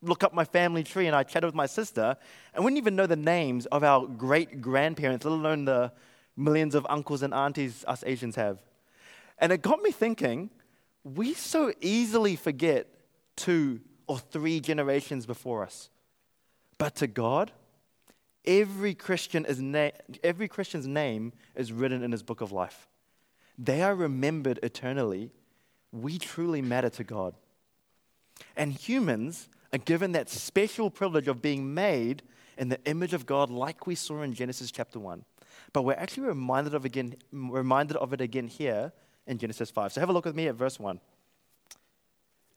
look 0.03 0.23
up 0.23 0.35
my 0.35 0.45
family 0.45 0.83
tree 0.83 1.07
and 1.07 1.17
I 1.17 1.23
chatted 1.23 1.47
with 1.47 1.55
my 1.55 1.67
sister. 1.67 2.17
I 2.55 2.61
wouldn't 2.61 2.79
even 2.79 2.97
know 2.97 3.07
the 3.07 3.17
names 3.17 3.67
of 3.67 3.83
our 3.83 4.07
great 4.07 4.61
grandparents, 4.61 5.25
let 5.25 5.33
alone 5.33 5.65
the 5.65 5.93
millions 6.37 6.75
of 6.75 6.87
uncles 6.89 7.23
and 7.23 7.33
aunties 7.33 7.85
us 7.87 8.05
Asians 8.07 8.37
have. 8.37 8.63
And 9.39 9.53
it 9.53 9.63
got 9.63 9.81
me 9.81 9.91
thinking 9.91 10.51
we 11.03 11.35
so 11.35 11.73
easily 11.81 12.37
forget 12.37 12.87
two 13.37 13.81
or 14.07 14.19
three 14.19 14.61
generations 14.61 15.27
before 15.27 15.63
us. 15.63 15.91
But 16.79 16.97
to 16.97 17.07
God, 17.07 17.53
every, 18.45 18.95
Christian 18.95 19.45
is 19.45 19.61
na- 19.61 19.91
every 20.23 20.49
Christian's 20.49 20.87
name 20.87 21.33
is 21.55 21.73
written 21.73 22.03
in 22.03 22.13
his 22.13 22.23
book 22.23 22.41
of 22.41 22.53
life. 22.53 22.89
They 23.59 23.83
are 23.83 23.95
remembered 23.95 24.59
eternally. 24.63 25.31
We 25.93 26.19
truly 26.19 26.61
matter 26.61 26.91
to 26.91 27.05
God. 27.05 27.35
And 28.57 28.73
humans 28.73 29.49
are 29.73 29.79
given 29.79 30.13
that 30.13 30.29
special 30.29 30.91
privilege 30.91 31.29
of 31.29 31.41
being 31.41 31.75
made 31.75 32.23
in 32.57 32.69
the 32.69 32.83
image 32.85 33.15
of 33.15 33.27
God, 33.27 33.51
like 33.51 33.87
we 33.87 33.95
saw 33.95 34.23
in 34.23 34.35
Genesis 34.35 34.71
chapter 34.71 34.99
1. 34.99 35.25
But 35.73 35.83
we're 35.83 35.95
actually 35.95 36.29
reminded 36.29 36.75
of, 36.75 36.85
again, 36.85 37.17
reminded 37.33 37.97
of 37.97 38.13
it 38.13 38.21
again 38.21 38.47
here 38.47 38.93
in 39.27 39.39
Genesis 39.39 39.71
5. 39.71 39.93
So 39.93 40.01
have 40.01 40.09
a 40.09 40.13
look 40.13 40.25
with 40.25 40.37
me 40.37 40.49
at 40.49 40.55
verse 40.55 40.79
1. 40.79 41.01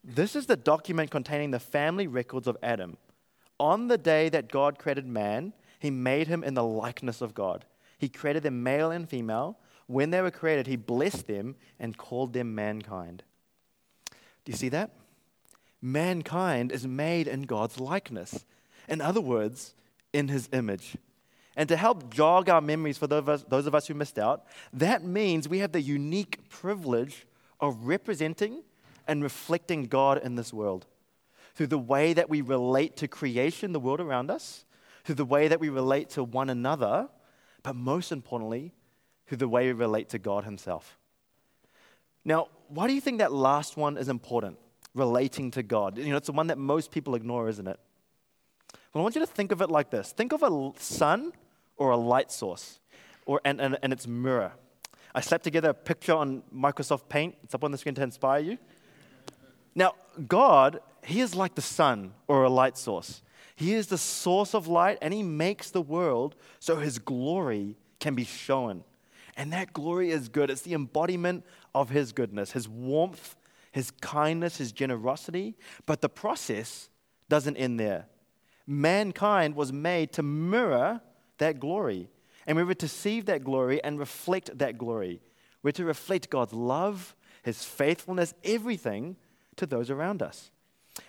This 0.04 0.36
is 0.36 0.46
the 0.46 0.56
document 0.56 1.12
containing 1.12 1.52
the 1.52 1.60
family 1.60 2.08
records 2.08 2.48
of 2.48 2.58
Adam. 2.62 2.98
On 3.60 3.88
the 3.88 3.98
day 3.98 4.30
that 4.30 4.52
God 4.52 4.78
created 4.78 5.08
man, 5.08 5.54
he 5.80 5.90
made 5.90 6.28
him 6.28 6.44
in 6.44 6.54
the 6.54 6.64
likeness 6.64 7.22
of 7.22 7.34
God. 7.34 7.66
He 7.98 8.10
created 8.10 8.44
them 8.44 8.64
male 8.64 8.92
and 8.92 9.10
female. 9.10 9.58
when 9.88 10.10
they 10.10 10.22
were 10.22 10.32
created, 10.32 10.68
he 10.68 10.76
blessed 10.76 11.28
them 11.28 11.56
and 11.80 11.98
called 11.98 12.34
them 12.34 12.54
mankind. 12.54 13.24
Do 14.44 14.52
you 14.52 14.58
see 14.58 14.68
that? 14.70 14.92
Mankind 15.82 16.74
is 16.74 16.86
made 16.86 17.26
in 17.26 17.44
God's 17.44 17.80
likeness. 17.80 18.46
In 18.90 19.00
other 19.00 19.22
words, 19.22 19.76
in 20.12 20.28
his 20.28 20.50
image. 20.52 20.98
And 21.56 21.70
to 21.70 21.78
help 21.78 22.14
jog 22.14 22.50
our 22.50 22.60
memories 22.60 22.98
for 22.98 23.08
those 23.08 23.44
of, 23.50 23.76
us, 23.76 23.88
who 23.88 23.94
missed 23.94 24.20
out, 24.20 24.46
that 24.74 25.04
means 25.04 25.48
we 25.48 25.60
have 25.60 25.72
the 25.72 25.82
unique 25.82 26.50
privilege 26.50 27.26
of 27.62 27.88
representing 27.88 28.64
and 29.08 29.24
reflecting 29.24 29.86
God 29.86 30.22
in 30.22 30.36
this 30.36 30.52
world 30.52 30.86
through 31.58 31.66
the 31.66 31.78
way 31.80 32.14
that 32.14 32.30
we 32.30 32.42
relate 32.42 32.96
to 32.98 33.08
creation, 33.08 33.72
the 33.72 33.80
world 33.80 34.00
around 34.00 34.30
us, 34.30 34.64
through 35.04 35.16
the 35.16 35.26
way 35.26 35.48
that 35.48 35.60
we 35.60 35.70
relate 35.70 36.08
to 36.12 36.24
one 36.24 36.52
another, 36.52 37.10
but 37.64 37.76
most 37.76 38.12
importantly, 38.12 38.76
through 39.26 39.38
the 39.38 39.48
way 39.48 39.66
we 39.66 39.72
relate 39.72 40.08
to 40.10 40.20
God 40.20 40.44
Himself. 40.44 41.00
Now, 42.24 42.50
why 42.68 42.86
do 42.86 42.94
you 42.94 43.02
think 43.02 43.18
that 43.18 43.32
last 43.34 43.76
one 43.76 43.98
is 43.98 44.08
important? 44.08 44.60
Relating 44.94 45.50
to 45.52 45.64
God. 45.64 45.98
You 45.98 46.12
know, 46.12 46.18
it's 46.18 46.28
the 46.28 46.32
one 46.32 46.46
that 46.48 46.60
most 46.60 46.92
people 46.92 47.16
ignore, 47.16 47.50
isn't 47.50 47.68
it? 47.68 47.80
Well, 48.94 49.02
I 49.02 49.04
want 49.04 49.16
you 49.16 49.22
to 49.22 49.28
think 49.28 49.52
of 49.52 49.60
it 49.60 49.72
like 49.72 49.90
this 49.90 50.12
think 50.12 50.34
of 50.34 50.44
a 50.44 50.72
sun 50.80 51.34
or 51.78 51.90
a 51.90 51.98
light 51.98 52.32
source 52.32 52.80
or, 53.26 53.42
and, 53.44 53.60
and, 53.60 53.80
and 53.82 53.92
its 53.92 54.06
mirror. 54.06 54.52
I 55.16 55.22
slapped 55.22 55.44
together 55.44 55.70
a 55.70 55.74
picture 55.74 56.14
on 56.14 56.44
Microsoft 56.56 57.10
Paint. 57.10 57.36
It's 57.44 57.56
up 57.56 57.64
on 57.64 57.72
the 57.72 57.80
screen 57.80 57.96
to 57.96 58.04
inspire 58.04 58.42
you. 58.42 58.60
Now, 59.74 59.96
God, 60.28 60.82
He 61.08 61.22
is 61.22 61.36
like 61.36 61.56
the 61.56 61.62
sun 61.62 62.12
or 62.28 62.44
a 62.44 62.50
light 62.50 62.78
source. 62.78 63.22
He 63.56 63.74
is 63.74 63.88
the 63.88 63.98
source 63.98 64.54
of 64.54 64.68
light 64.68 64.98
and 65.02 65.14
He 65.14 65.24
makes 65.24 65.72
the 65.72 65.82
world 65.82 66.36
so 66.60 66.76
His 66.76 67.00
glory 67.00 67.78
can 68.02 68.14
be 68.14 68.26
shown. 68.26 68.84
And 69.38 69.54
that 69.54 69.72
glory 69.72 70.12
is 70.12 70.28
good. 70.28 70.50
It's 70.50 70.64
the 70.64 70.74
embodiment 70.74 71.46
of 71.74 71.92
His 71.92 72.12
goodness, 72.12 72.52
His 72.52 72.68
warmth, 72.68 73.38
His 73.72 73.90
kindness, 73.90 74.58
His 74.58 74.74
generosity. 74.74 75.56
But 75.86 76.02
the 76.02 76.10
process 76.10 76.90
doesn't 77.30 77.56
end 77.56 77.80
there. 77.80 78.08
Mankind 78.68 79.56
was 79.56 79.72
made 79.72 80.12
to 80.12 80.24
mirror 80.24 81.00
that 81.38 81.62
glory. 81.62 82.10
And 82.46 82.58
we 82.58 82.66
were 82.66 82.74
to 82.74 82.88
see 82.90 83.22
that 83.22 83.46
glory 83.46 83.82
and 83.82 83.98
reflect 83.98 84.58
that 84.58 84.78
glory. 84.78 85.22
We're 85.64 85.72
to 85.72 85.86
reflect 85.86 86.30
God's 86.30 86.52
love, 86.52 87.16
His 87.44 87.64
faithfulness, 87.64 88.34
everything 88.44 89.16
to 89.56 89.66
those 89.66 89.90
around 89.90 90.22
us. 90.22 90.52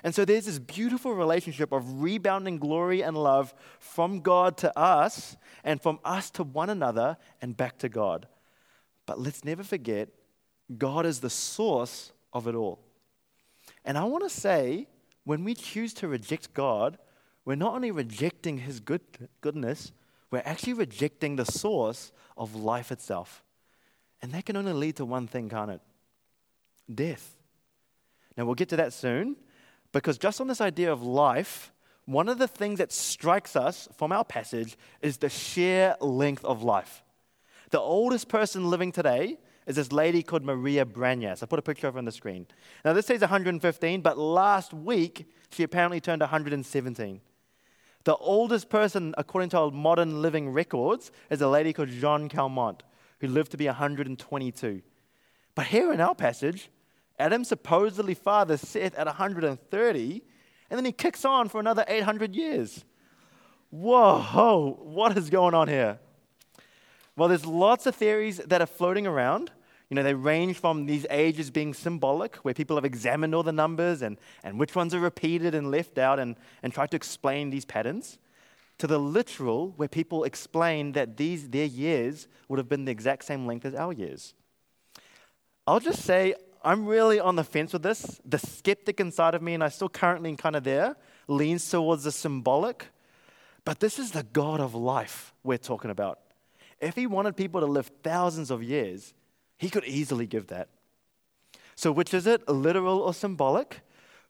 And 0.02 0.14
so 0.14 0.24
there's 0.24 0.46
this 0.46 0.58
beautiful 0.58 1.14
relationship 1.14 1.72
of 1.72 2.02
rebounding 2.02 2.58
glory 2.58 3.02
and 3.02 3.16
love 3.16 3.54
from 3.78 4.20
God 4.20 4.56
to 4.58 4.78
us 4.78 5.36
and 5.64 5.80
from 5.80 5.98
us 6.04 6.30
to 6.32 6.42
one 6.42 6.70
another 6.70 7.16
and 7.40 7.56
back 7.56 7.78
to 7.78 7.88
God. 7.88 8.26
But 9.06 9.18
let's 9.18 9.44
never 9.44 9.62
forget, 9.62 10.08
God 10.76 11.06
is 11.06 11.20
the 11.20 11.30
source 11.30 12.12
of 12.32 12.46
it 12.46 12.54
all. 12.54 12.80
And 13.84 13.96
I 13.96 14.04
want 14.04 14.24
to 14.24 14.30
say, 14.30 14.86
when 15.24 15.44
we 15.44 15.54
choose 15.54 15.94
to 15.94 16.08
reject 16.08 16.54
God, 16.54 16.98
we're 17.44 17.54
not 17.54 17.74
only 17.74 17.90
rejecting 17.90 18.58
His 18.58 18.80
good, 18.80 19.00
goodness, 19.40 19.92
we're 20.30 20.42
actually 20.44 20.74
rejecting 20.74 21.36
the 21.36 21.46
source 21.46 22.12
of 22.36 22.54
life 22.54 22.92
itself. 22.92 23.42
And 24.20 24.32
that 24.32 24.44
can 24.44 24.56
only 24.56 24.72
lead 24.72 24.96
to 24.96 25.04
one 25.04 25.26
thing, 25.26 25.48
can't 25.48 25.70
it? 25.70 25.80
Death. 26.92 27.36
Now, 28.36 28.44
we'll 28.44 28.54
get 28.54 28.68
to 28.70 28.76
that 28.76 28.92
soon, 28.92 29.36
because 29.92 30.18
just 30.18 30.40
on 30.40 30.48
this 30.48 30.60
idea 30.60 30.92
of 30.92 31.02
life, 31.02 31.72
one 32.04 32.28
of 32.28 32.38
the 32.38 32.48
things 32.48 32.78
that 32.78 32.92
strikes 32.92 33.56
us 33.56 33.88
from 33.96 34.12
our 34.12 34.24
passage 34.24 34.76
is 35.02 35.18
the 35.18 35.28
sheer 35.28 35.94
length 36.00 36.44
of 36.44 36.62
life. 36.62 37.02
The 37.70 37.80
oldest 37.80 38.28
person 38.28 38.70
living 38.70 38.92
today 38.92 39.38
is 39.66 39.76
this 39.76 39.92
lady 39.92 40.22
called 40.22 40.42
Maria 40.42 40.86
Branyas. 40.86 41.42
I 41.42 41.46
put 41.46 41.58
a 41.58 41.62
picture 41.62 41.86
of 41.86 41.94
her 41.94 41.98
on 41.98 42.06
the 42.06 42.12
screen. 42.12 42.46
Now, 42.84 42.94
this 42.94 43.06
says 43.06 43.20
115, 43.20 44.00
but 44.00 44.16
last 44.16 44.72
week 44.72 45.30
she 45.50 45.62
apparently 45.62 46.00
turned 46.00 46.22
117. 46.22 47.20
The 48.04 48.16
oldest 48.16 48.70
person, 48.70 49.14
according 49.18 49.50
to 49.50 49.58
our 49.58 49.70
modern 49.70 50.22
living 50.22 50.48
records, 50.48 51.10
is 51.28 51.42
a 51.42 51.48
lady 51.48 51.74
called 51.74 51.90
Jeanne 51.90 52.30
Calment, 52.30 52.82
who 53.20 53.28
lived 53.28 53.50
to 53.50 53.58
be 53.58 53.66
122. 53.66 54.80
But 55.54 55.66
here 55.66 55.92
in 55.92 56.00
our 56.00 56.14
passage, 56.14 56.70
Adam 57.18 57.44
supposedly 57.44 58.14
fathers 58.14 58.60
Seth 58.60 58.94
at 58.94 59.06
130, 59.06 60.22
and 60.70 60.78
then 60.78 60.84
he 60.84 60.92
kicks 60.92 61.24
on 61.24 61.48
for 61.48 61.60
another 61.60 61.84
800 61.88 62.34
years. 62.34 62.84
Whoa, 63.70 64.78
what 64.82 65.16
is 65.18 65.28
going 65.28 65.54
on 65.54 65.68
here? 65.68 65.98
Well, 67.16 67.28
there's 67.28 67.44
lots 67.44 67.86
of 67.86 67.96
theories 67.96 68.38
that 68.38 68.62
are 68.62 68.66
floating 68.66 69.06
around. 69.06 69.50
You 69.90 69.94
know, 69.96 70.02
they 70.02 70.14
range 70.14 70.58
from 70.58 70.86
these 70.86 71.06
ages 71.10 71.50
being 71.50 71.74
symbolic, 71.74 72.36
where 72.36 72.54
people 72.54 72.76
have 72.76 72.84
examined 72.84 73.34
all 73.34 73.42
the 73.42 73.52
numbers 73.52 74.02
and, 74.02 74.18
and 74.44 74.58
which 74.58 74.76
ones 74.76 74.94
are 74.94 75.00
repeated 75.00 75.54
and 75.54 75.70
left 75.70 75.98
out 75.98 76.18
and, 76.18 76.36
and 76.62 76.72
tried 76.72 76.90
to 76.92 76.96
explain 76.96 77.50
these 77.50 77.64
patterns, 77.64 78.18
to 78.78 78.86
the 78.86 78.98
literal, 78.98 79.72
where 79.76 79.88
people 79.88 80.24
explain 80.24 80.92
that 80.92 81.16
these, 81.16 81.48
their 81.48 81.64
years 81.64 82.28
would 82.48 82.58
have 82.58 82.68
been 82.68 82.84
the 82.84 82.92
exact 82.92 83.24
same 83.24 83.46
length 83.46 83.64
as 83.64 83.74
our 83.74 83.92
years. 83.92 84.34
I'll 85.66 85.80
just 85.80 86.02
say, 86.04 86.34
I'm 86.62 86.86
really 86.86 87.20
on 87.20 87.36
the 87.36 87.44
fence 87.44 87.72
with 87.72 87.82
this. 87.82 88.20
The 88.24 88.38
skeptic 88.38 89.00
inside 89.00 89.34
of 89.34 89.42
me, 89.42 89.54
and 89.54 89.62
I 89.62 89.68
still 89.68 89.88
currently 89.88 90.34
kind 90.36 90.56
of 90.56 90.64
there, 90.64 90.96
leans 91.26 91.68
towards 91.68 92.04
the 92.04 92.12
symbolic. 92.12 92.86
But 93.64 93.80
this 93.80 93.98
is 93.98 94.12
the 94.12 94.22
God 94.22 94.60
of 94.60 94.74
life 94.74 95.34
we're 95.42 95.58
talking 95.58 95.90
about. 95.90 96.18
If 96.80 96.94
he 96.94 97.06
wanted 97.06 97.36
people 97.36 97.60
to 97.60 97.66
live 97.66 97.90
thousands 98.02 98.50
of 98.50 98.62
years, 98.62 99.14
he 99.56 99.68
could 99.70 99.84
easily 99.84 100.26
give 100.26 100.46
that. 100.48 100.68
So, 101.74 101.92
which 101.92 102.14
is 102.14 102.26
it, 102.26 102.48
literal 102.48 103.00
or 103.00 103.14
symbolic? 103.14 103.80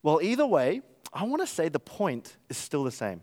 Well, 0.02 0.20
either 0.22 0.46
way, 0.46 0.82
I 1.12 1.24
want 1.24 1.42
to 1.42 1.46
say 1.46 1.68
the 1.68 1.78
point 1.78 2.36
is 2.48 2.56
still 2.56 2.84
the 2.84 2.90
same. 2.90 3.22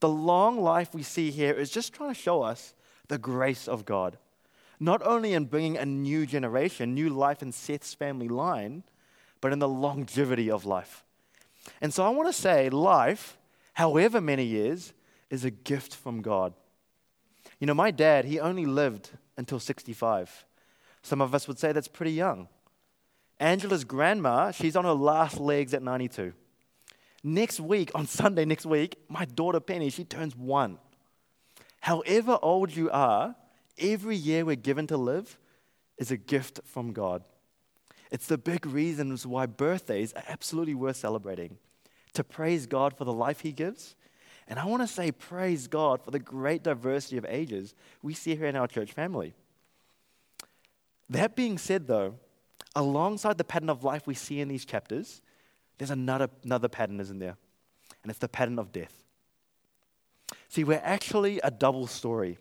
The 0.00 0.08
long 0.08 0.60
life 0.60 0.94
we 0.94 1.02
see 1.02 1.30
here 1.30 1.52
is 1.52 1.70
just 1.70 1.92
trying 1.92 2.10
to 2.14 2.20
show 2.20 2.42
us 2.42 2.74
the 3.08 3.18
grace 3.18 3.68
of 3.68 3.84
God 3.84 4.18
not 4.80 5.02
only 5.06 5.34
in 5.34 5.44
bringing 5.44 5.76
a 5.76 5.84
new 5.84 6.24
generation, 6.24 6.94
new 6.94 7.10
life 7.10 7.42
in 7.42 7.52
Seth's 7.52 7.92
family 7.92 8.28
line, 8.28 8.82
but 9.42 9.52
in 9.52 9.58
the 9.58 9.68
longevity 9.68 10.50
of 10.50 10.64
life. 10.64 11.04
And 11.82 11.92
so 11.92 12.04
I 12.04 12.08
want 12.08 12.28
to 12.28 12.32
say 12.32 12.70
life, 12.70 13.36
however 13.74 14.20
many 14.20 14.44
years, 14.44 14.94
is 15.28 15.44
a 15.44 15.50
gift 15.50 15.94
from 15.94 16.22
God. 16.22 16.54
You 17.58 17.66
know, 17.66 17.74
my 17.74 17.90
dad, 17.90 18.24
he 18.24 18.40
only 18.40 18.64
lived 18.64 19.10
until 19.36 19.60
65. 19.60 20.46
Some 21.02 21.20
of 21.20 21.34
us 21.34 21.46
would 21.46 21.58
say 21.58 21.72
that's 21.72 21.88
pretty 21.88 22.12
young. 22.12 22.48
Angela's 23.38 23.84
grandma, 23.84 24.50
she's 24.50 24.76
on 24.76 24.84
her 24.84 24.92
last 24.92 25.38
legs 25.38 25.74
at 25.74 25.82
92. 25.82 26.32
Next 27.22 27.60
week, 27.60 27.90
on 27.94 28.06
Sunday 28.06 28.46
next 28.46 28.64
week, 28.64 28.96
my 29.08 29.26
daughter 29.26 29.60
Penny, 29.60 29.90
she 29.90 30.04
turns 30.04 30.34
one. 30.34 30.78
However 31.80 32.38
old 32.42 32.74
you 32.74 32.90
are, 32.90 33.34
every 33.80 34.16
year 34.16 34.44
we're 34.44 34.56
given 34.56 34.86
to 34.88 34.96
live 34.96 35.38
is 35.98 36.10
a 36.10 36.16
gift 36.16 36.60
from 36.64 36.92
God. 36.92 37.22
It's 38.10 38.26
the 38.26 38.38
big 38.38 38.66
reasons 38.66 39.26
why 39.26 39.46
birthdays 39.46 40.12
are 40.14 40.22
absolutely 40.28 40.74
worth 40.74 40.96
celebrating. 40.96 41.58
To 42.14 42.24
praise 42.24 42.66
God 42.66 42.96
for 42.96 43.04
the 43.04 43.12
life 43.12 43.40
He 43.40 43.52
gives. 43.52 43.94
And 44.48 44.58
I 44.58 44.64
want 44.64 44.82
to 44.82 44.88
say, 44.88 45.12
praise 45.12 45.68
God 45.68 46.02
for 46.02 46.10
the 46.10 46.18
great 46.18 46.64
diversity 46.64 47.16
of 47.16 47.26
ages 47.28 47.74
we 48.02 48.14
see 48.14 48.34
here 48.34 48.46
in 48.46 48.56
our 48.56 48.66
church 48.66 48.92
family. 48.92 49.34
That 51.08 51.36
being 51.36 51.56
said, 51.56 51.86
though, 51.86 52.14
alongside 52.74 53.38
the 53.38 53.44
pattern 53.44 53.70
of 53.70 53.84
life 53.84 54.06
we 54.06 54.14
see 54.14 54.40
in 54.40 54.48
these 54.48 54.64
chapters, 54.64 55.22
there's 55.78 55.90
another, 55.90 56.28
another 56.44 56.68
pattern, 56.68 56.98
isn't 57.00 57.18
there? 57.18 57.36
And 58.02 58.10
it's 58.10 58.18
the 58.18 58.28
pattern 58.28 58.58
of 58.58 58.72
death. 58.72 59.04
See, 60.48 60.64
we're 60.64 60.82
actually 60.82 61.40
a 61.44 61.50
double 61.50 61.86
story. 61.86 62.38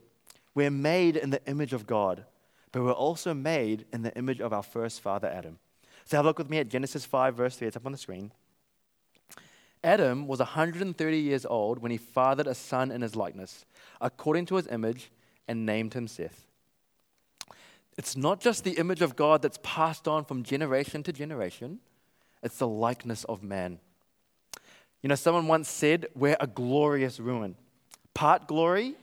We're 0.55 0.71
made 0.71 1.15
in 1.15 1.29
the 1.29 1.45
image 1.45 1.73
of 1.73 1.87
God, 1.87 2.25
but 2.71 2.83
we're 2.83 2.91
also 2.91 3.33
made 3.33 3.85
in 3.93 4.01
the 4.01 4.15
image 4.15 4.41
of 4.41 4.53
our 4.53 4.63
first 4.63 5.01
father, 5.01 5.27
Adam. 5.27 5.59
So 6.05 6.17
have 6.17 6.25
a 6.25 6.29
look 6.29 6.39
with 6.39 6.49
me 6.49 6.57
at 6.57 6.69
Genesis 6.69 7.05
5, 7.05 7.35
verse 7.35 7.55
3. 7.57 7.67
It's 7.67 7.77
up 7.77 7.85
on 7.85 7.91
the 7.91 7.97
screen. 7.97 8.31
Adam 9.83 10.27
was 10.27 10.39
130 10.39 11.17
years 11.17 11.45
old 11.45 11.79
when 11.79 11.91
he 11.91 11.97
fathered 11.97 12.47
a 12.47 12.55
son 12.55 12.91
in 12.91 13.01
his 13.01 13.15
likeness, 13.15 13.65
according 14.01 14.45
to 14.47 14.55
his 14.55 14.67
image, 14.67 15.11
and 15.47 15.65
named 15.65 15.93
him 15.93 16.07
Seth. 16.07 16.47
It's 17.97 18.15
not 18.15 18.39
just 18.39 18.63
the 18.63 18.77
image 18.77 19.01
of 19.01 19.15
God 19.15 19.41
that's 19.41 19.59
passed 19.61 20.07
on 20.07 20.25
from 20.25 20.43
generation 20.43 21.03
to 21.03 21.13
generation, 21.13 21.79
it's 22.41 22.57
the 22.57 22.67
likeness 22.67 23.23
of 23.25 23.43
man. 23.43 23.79
You 25.01 25.09
know, 25.09 25.15
someone 25.15 25.47
once 25.47 25.69
said, 25.69 26.07
We're 26.15 26.37
a 26.39 26.47
glorious 26.47 27.19
ruin. 27.19 27.55
Part 28.13 28.47
glory, 28.47 28.95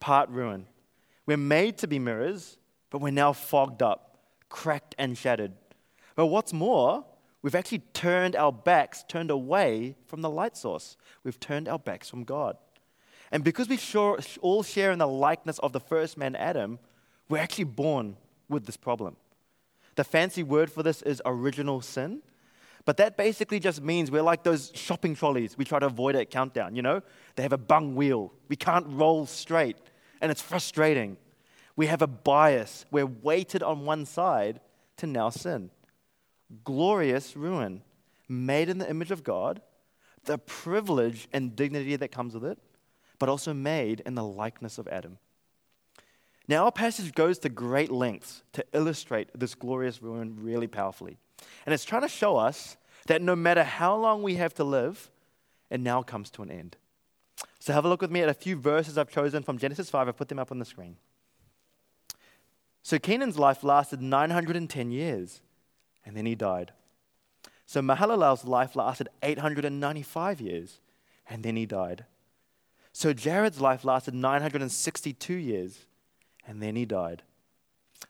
part 0.00 0.28
ruin. 0.30 0.66
We're 1.26 1.36
made 1.36 1.78
to 1.78 1.86
be 1.86 1.98
mirrors, 1.98 2.58
but 2.90 3.00
we're 3.00 3.10
now 3.10 3.32
fogged 3.32 3.82
up, 3.82 4.18
cracked, 4.48 4.94
and 4.98 5.16
shattered. 5.16 5.52
But 6.16 6.26
what's 6.26 6.52
more, 6.52 7.04
we've 7.42 7.54
actually 7.54 7.80
turned 7.92 8.36
our 8.36 8.52
backs, 8.52 9.04
turned 9.08 9.30
away 9.30 9.96
from 10.06 10.22
the 10.22 10.30
light 10.30 10.56
source. 10.56 10.96
We've 11.24 11.38
turned 11.38 11.68
our 11.68 11.78
backs 11.78 12.08
from 12.10 12.24
God. 12.24 12.56
And 13.32 13.44
because 13.44 13.68
we 13.68 13.78
all 14.40 14.62
share 14.62 14.90
in 14.90 14.98
the 14.98 15.06
likeness 15.06 15.58
of 15.60 15.72
the 15.72 15.80
first 15.80 16.16
man, 16.18 16.34
Adam, 16.34 16.78
we're 17.28 17.38
actually 17.38 17.64
born 17.64 18.16
with 18.48 18.66
this 18.66 18.76
problem. 18.76 19.16
The 19.94 20.04
fancy 20.04 20.42
word 20.42 20.70
for 20.70 20.82
this 20.82 21.02
is 21.02 21.22
original 21.24 21.80
sin. 21.80 22.22
But 22.84 22.96
that 22.96 23.16
basically 23.16 23.60
just 23.60 23.82
means 23.82 24.10
we're 24.10 24.22
like 24.22 24.42
those 24.42 24.72
shopping 24.74 25.14
trolleys 25.14 25.56
we 25.56 25.64
try 25.64 25.78
to 25.78 25.86
avoid 25.86 26.16
at 26.16 26.30
countdown, 26.30 26.74
you 26.74 26.82
know? 26.82 27.02
They 27.36 27.42
have 27.42 27.52
a 27.52 27.58
bung 27.58 27.94
wheel. 27.94 28.32
We 28.48 28.56
can't 28.56 28.86
roll 28.88 29.26
straight, 29.26 29.76
and 30.20 30.30
it's 30.30 30.42
frustrating. 30.42 31.16
We 31.76 31.86
have 31.86 32.02
a 32.02 32.06
bias. 32.06 32.84
We're 32.90 33.06
weighted 33.06 33.62
on 33.62 33.84
one 33.84 34.04
side 34.04 34.60
to 34.98 35.06
now 35.06 35.30
sin. 35.30 35.70
Glorious 36.64 37.36
ruin, 37.36 37.82
made 38.28 38.68
in 38.68 38.78
the 38.78 38.88
image 38.88 39.10
of 39.10 39.24
God, 39.24 39.60
the 40.24 40.38
privilege 40.38 41.28
and 41.32 41.56
dignity 41.56 41.96
that 41.96 42.12
comes 42.12 42.34
with 42.34 42.44
it, 42.44 42.58
but 43.18 43.28
also 43.28 43.54
made 43.54 44.00
in 44.00 44.14
the 44.14 44.24
likeness 44.24 44.78
of 44.78 44.88
Adam. 44.88 45.18
Now, 46.48 46.64
our 46.64 46.72
passage 46.72 47.14
goes 47.14 47.38
to 47.40 47.48
great 47.48 47.92
lengths 47.92 48.42
to 48.54 48.64
illustrate 48.72 49.28
this 49.38 49.54
glorious 49.54 50.02
ruin 50.02 50.36
really 50.42 50.66
powerfully. 50.66 51.16
And 51.64 51.72
it's 51.72 51.84
trying 51.84 52.02
to 52.02 52.08
show 52.08 52.36
us 52.36 52.76
that 53.06 53.22
no 53.22 53.36
matter 53.36 53.62
how 53.62 53.96
long 53.96 54.22
we 54.22 54.34
have 54.34 54.54
to 54.54 54.64
live, 54.64 55.10
it 55.70 55.80
now 55.80 56.02
comes 56.02 56.30
to 56.30 56.42
an 56.42 56.50
end. 56.50 56.76
So, 57.60 57.72
have 57.72 57.84
a 57.84 57.88
look 57.88 58.00
with 58.00 58.10
me 58.10 58.22
at 58.22 58.28
a 58.28 58.34
few 58.34 58.56
verses 58.56 58.98
I've 58.98 59.10
chosen 59.10 59.42
from 59.42 59.58
Genesis 59.58 59.88
5. 59.90 60.08
I've 60.08 60.16
put 60.16 60.28
them 60.28 60.38
up 60.38 60.50
on 60.50 60.58
the 60.58 60.64
screen. 60.64 60.96
So, 62.82 62.98
Kenan's 62.98 63.38
life 63.38 63.62
lasted 63.62 64.00
910 64.00 64.90
years, 64.90 65.40
and 66.04 66.16
then 66.16 66.26
he 66.26 66.34
died. 66.34 66.72
So, 67.66 67.80
Mahalalel's 67.80 68.44
life 68.44 68.74
lasted 68.74 69.08
895 69.22 70.40
years, 70.40 70.80
and 71.28 71.42
then 71.42 71.56
he 71.56 71.66
died. 71.66 72.06
So, 72.92 73.12
Jared's 73.12 73.60
life 73.60 73.84
lasted 73.84 74.14
962 74.14 75.34
years, 75.34 75.86
and 76.46 76.62
then 76.62 76.74
he 76.74 76.84
died. 76.84 77.22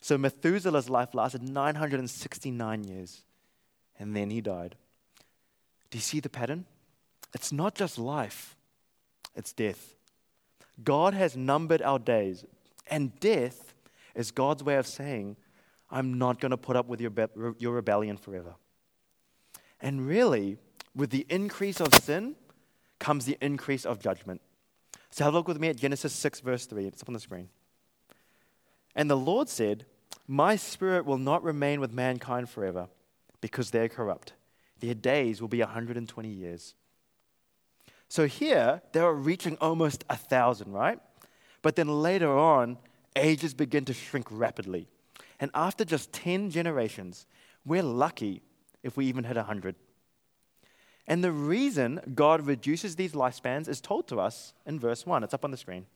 So 0.01 0.17
Methuselah's 0.17 0.89
life 0.89 1.15
lasted 1.15 1.43
969 1.43 2.85
years, 2.85 3.23
and 3.99 4.15
then 4.15 4.31
he 4.31 4.41
died. 4.41 4.77
Do 5.91 5.99
you 5.99 6.03
see 6.03 6.21
the 6.21 6.29
pattern? 6.29 6.67
It's 7.35 7.53
not 7.53 7.75
just 7.75 7.99
life, 7.99 8.57
it's 9.35 9.53
death. 9.53 9.95
God 10.83 11.15
has 11.15 11.37
numbered 11.37 11.83
our 11.83 11.99
days, 11.99 12.45
and 12.89 13.19
death 13.21 13.75
is 14.15 14.31
God's 14.31 14.63
way 14.63 14.77
of 14.77 14.87
saying, 14.87 15.37
I'm 15.91 16.19
not 16.19 16.41
going 16.41 16.51
to 16.51 16.57
put 16.57 16.77
up 16.77 16.87
with 16.87 17.01
your, 17.01 17.13
your 17.59 17.75
rebellion 17.75 18.17
forever. 18.17 18.55
And 19.81 20.07
really, 20.07 20.59
with 20.95 21.11
the 21.11 21.27
increase 21.29 21.81
of 21.81 21.95
sin 21.95 22.37
comes 22.99 23.25
the 23.25 23.39
increase 23.41 23.85
of 23.85 23.99
judgment. 23.99 24.41
So 25.11 25.25
have 25.25 25.35
a 25.35 25.37
look 25.37 25.49
with 25.49 25.59
me 25.59 25.69
at 25.69 25.77
Genesis 25.77 26.13
6, 26.13 26.41
verse 26.41 26.67
3. 26.67 26.87
It's 26.87 27.03
up 27.03 27.09
on 27.09 27.15
the 27.15 27.21
screen. 27.21 27.49
And 28.95 29.11
the 29.11 29.17
Lord 29.17 29.49
said, 29.49 29.87
My 30.29 30.57
spirit 30.57 31.05
will 31.05 31.19
not 31.19 31.43
remain 31.43 31.81
with 31.81 31.93
mankind 31.93 32.49
forever, 32.49 32.89
because 33.41 33.71
they're 33.71 33.89
corrupt. 33.89 34.35
Their 34.79 34.95
days 34.95 35.41
will 35.41 35.49
be 35.49 35.61
120 35.61 36.29
years. 36.29 36.75
So 38.11 38.27
here, 38.27 38.83
they 38.91 38.99
are 38.99 39.15
reaching 39.15 39.57
almost 39.61 40.05
a 40.11 40.17
thousand, 40.17 40.73
right? 40.73 40.99
But 41.63 41.77
then 41.77 41.87
later 41.87 42.37
on, 42.37 42.77
ages 43.15 43.55
begin 43.55 43.85
to 43.85 43.95
shrink 43.95 44.27
rapidly. 44.31 44.89
And 45.39 45.49
after 45.55 45.85
just 45.85 46.13
10 46.13 46.51
generations, 46.51 47.27
we're 47.65 47.85
lucky 47.85 48.43
if 48.83 48.97
we 48.97 49.07
even 49.07 49.23
hit 49.23 49.37
100. 49.37 49.77
And 51.07 51.23
the 51.23 51.31
reason 51.31 52.01
God 52.17 52.45
reduces 52.47 52.97
these 52.97 53.13
lifespans 53.13 53.69
is 53.69 53.81
told 53.81 54.09
to 54.09 54.19
us 54.19 54.55
in 54.67 54.81
verse 54.81 55.07
1. 55.07 55.23
It's 55.23 55.35
up 55.35 55.45
on 55.45 55.53
the 55.53 55.57
screen. 55.57 55.87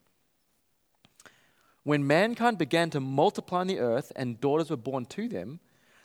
When 1.83 2.07
mankind 2.07 2.59
began 2.59 2.91
to 2.91 3.01
multiply 3.01 3.61
on 3.61 3.67
the 3.67 3.81
earth 3.81 4.13
and 4.15 4.41
daughters 4.41 4.71
were 4.71 4.77
born 4.77 5.05
to 5.07 5.29
them, 5.29 5.59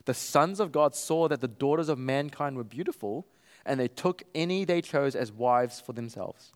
the 0.06 0.16
sons 0.16 0.60
of 0.60 0.72
God 0.72 0.96
saw 0.96 1.28
that 1.28 1.40
the 1.40 1.48
daughters 1.48 1.88
of 1.88 2.00
mankind 2.00 2.58
were 2.58 2.64
beautiful, 2.64 3.28
and 3.66 3.80
they 3.80 3.88
took 3.88 4.24
any 4.34 4.66
they 4.66 4.82
chose 4.82 5.16
as 5.16 5.32
wives 5.32 5.80
for 5.80 5.94
themselves. 5.94 6.52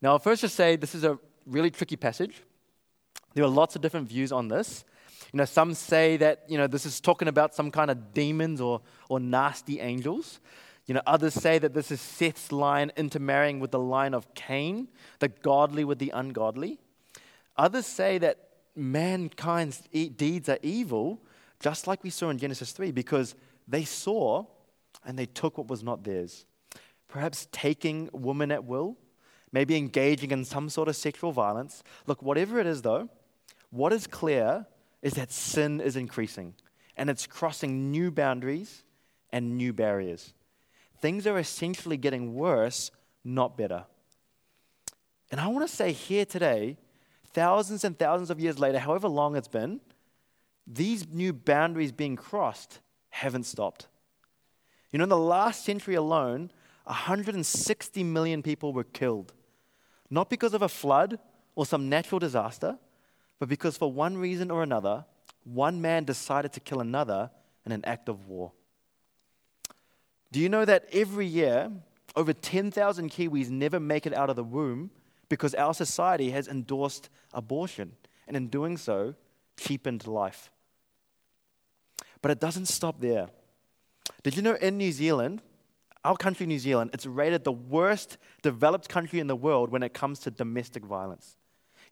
Now, 0.00 0.10
I'll 0.10 0.18
first 0.18 0.42
just 0.42 0.54
say 0.54 0.76
this 0.76 0.94
is 0.94 1.04
a 1.04 1.18
really 1.46 1.70
tricky 1.70 1.96
passage. 1.96 2.42
There 3.34 3.44
are 3.44 3.48
lots 3.48 3.74
of 3.76 3.82
different 3.82 4.08
views 4.08 4.32
on 4.32 4.48
this. 4.48 4.84
You 5.32 5.38
know, 5.38 5.44
some 5.44 5.74
say 5.74 6.16
that, 6.18 6.44
you 6.48 6.58
know, 6.58 6.66
this 6.66 6.86
is 6.86 7.00
talking 7.00 7.26
about 7.26 7.54
some 7.54 7.70
kind 7.70 7.90
of 7.90 8.14
demons 8.14 8.60
or, 8.60 8.80
or 9.08 9.18
nasty 9.18 9.80
angels. 9.80 10.40
You 10.86 10.94
know, 10.94 11.02
others 11.06 11.34
say 11.34 11.58
that 11.58 11.74
this 11.74 11.90
is 11.90 12.00
Seth's 12.00 12.52
line 12.52 12.92
intermarrying 12.96 13.58
with 13.58 13.70
the 13.70 13.78
line 13.78 14.14
of 14.14 14.32
Cain, 14.34 14.88
the 15.18 15.28
godly 15.28 15.84
with 15.84 15.98
the 15.98 16.10
ungodly. 16.10 16.78
Others 17.56 17.86
say 17.86 18.18
that 18.18 18.48
mankind's 18.76 19.82
deeds 20.16 20.48
are 20.48 20.58
evil, 20.62 21.20
just 21.60 21.86
like 21.86 22.04
we 22.04 22.10
saw 22.10 22.30
in 22.30 22.38
Genesis 22.38 22.72
3, 22.72 22.92
because 22.92 23.34
they 23.66 23.84
saw 23.84 24.44
and 25.04 25.18
they 25.18 25.26
took 25.26 25.58
what 25.58 25.68
was 25.68 25.82
not 25.82 26.04
theirs. 26.04 26.46
Perhaps 27.08 27.48
taking 27.52 28.08
women 28.12 28.50
at 28.50 28.64
will, 28.64 28.96
maybe 29.52 29.76
engaging 29.76 30.30
in 30.30 30.44
some 30.44 30.68
sort 30.68 30.88
of 30.88 30.96
sexual 30.96 31.32
violence. 31.32 31.82
Look, 32.06 32.22
whatever 32.22 32.58
it 32.58 32.66
is, 32.66 32.82
though, 32.82 33.08
what 33.70 33.92
is 33.92 34.06
clear 34.06 34.66
is 35.02 35.14
that 35.14 35.30
sin 35.30 35.80
is 35.80 35.96
increasing 35.96 36.54
and 36.96 37.10
it's 37.10 37.26
crossing 37.26 37.90
new 37.90 38.10
boundaries 38.10 38.84
and 39.30 39.56
new 39.56 39.72
barriers. 39.72 40.32
Things 41.00 41.26
are 41.26 41.38
essentially 41.38 41.96
getting 41.96 42.34
worse, 42.34 42.90
not 43.24 43.56
better. 43.56 43.84
And 45.30 45.40
I 45.40 45.48
want 45.48 45.68
to 45.68 45.74
say 45.74 45.92
here 45.92 46.24
today 46.24 46.76
thousands 47.32 47.84
and 47.84 47.98
thousands 47.98 48.30
of 48.30 48.40
years 48.40 48.58
later, 48.58 48.78
however 48.78 49.08
long 49.08 49.36
it's 49.36 49.48
been, 49.48 49.80
these 50.66 51.08
new 51.08 51.32
boundaries 51.32 51.92
being 51.92 52.16
crossed 52.16 52.80
haven't 53.10 53.44
stopped. 53.44 53.88
You 54.94 54.98
know, 54.98 55.02
in 55.02 55.08
the 55.08 55.18
last 55.18 55.64
century 55.64 55.96
alone, 55.96 56.52
160 56.84 58.04
million 58.04 58.44
people 58.44 58.72
were 58.72 58.84
killed. 58.84 59.32
Not 60.08 60.30
because 60.30 60.54
of 60.54 60.62
a 60.62 60.68
flood 60.68 61.18
or 61.56 61.66
some 61.66 61.88
natural 61.88 62.20
disaster, 62.20 62.78
but 63.40 63.48
because 63.48 63.76
for 63.76 63.90
one 63.90 64.16
reason 64.16 64.52
or 64.52 64.62
another, 64.62 65.04
one 65.42 65.82
man 65.82 66.04
decided 66.04 66.52
to 66.52 66.60
kill 66.60 66.78
another 66.78 67.28
in 67.66 67.72
an 67.72 67.84
act 67.84 68.08
of 68.08 68.28
war. 68.28 68.52
Do 70.30 70.38
you 70.38 70.48
know 70.48 70.64
that 70.64 70.86
every 70.92 71.26
year, 71.26 71.72
over 72.14 72.32
10,000 72.32 73.10
Kiwis 73.10 73.50
never 73.50 73.80
make 73.80 74.06
it 74.06 74.14
out 74.14 74.30
of 74.30 74.36
the 74.36 74.44
womb 74.44 74.92
because 75.28 75.56
our 75.56 75.74
society 75.74 76.30
has 76.30 76.46
endorsed 76.46 77.08
abortion 77.32 77.96
and 78.28 78.36
in 78.36 78.46
doing 78.46 78.76
so, 78.76 79.16
cheapened 79.56 80.06
life. 80.06 80.52
But 82.22 82.30
it 82.30 82.38
doesn't 82.38 82.66
stop 82.66 83.00
there. 83.00 83.30
Did 84.24 84.36
you 84.36 84.42
know 84.42 84.54
in 84.54 84.78
New 84.78 84.90
Zealand, 84.90 85.42
our 86.02 86.16
country, 86.16 86.46
New 86.46 86.58
Zealand, 86.58 86.90
it's 86.92 87.06
rated 87.06 87.44
the 87.44 87.52
worst 87.52 88.16
developed 88.42 88.88
country 88.88 89.20
in 89.20 89.26
the 89.26 89.36
world 89.36 89.70
when 89.70 89.82
it 89.82 89.94
comes 89.94 90.18
to 90.20 90.30
domestic 90.30 90.84
violence? 90.84 91.36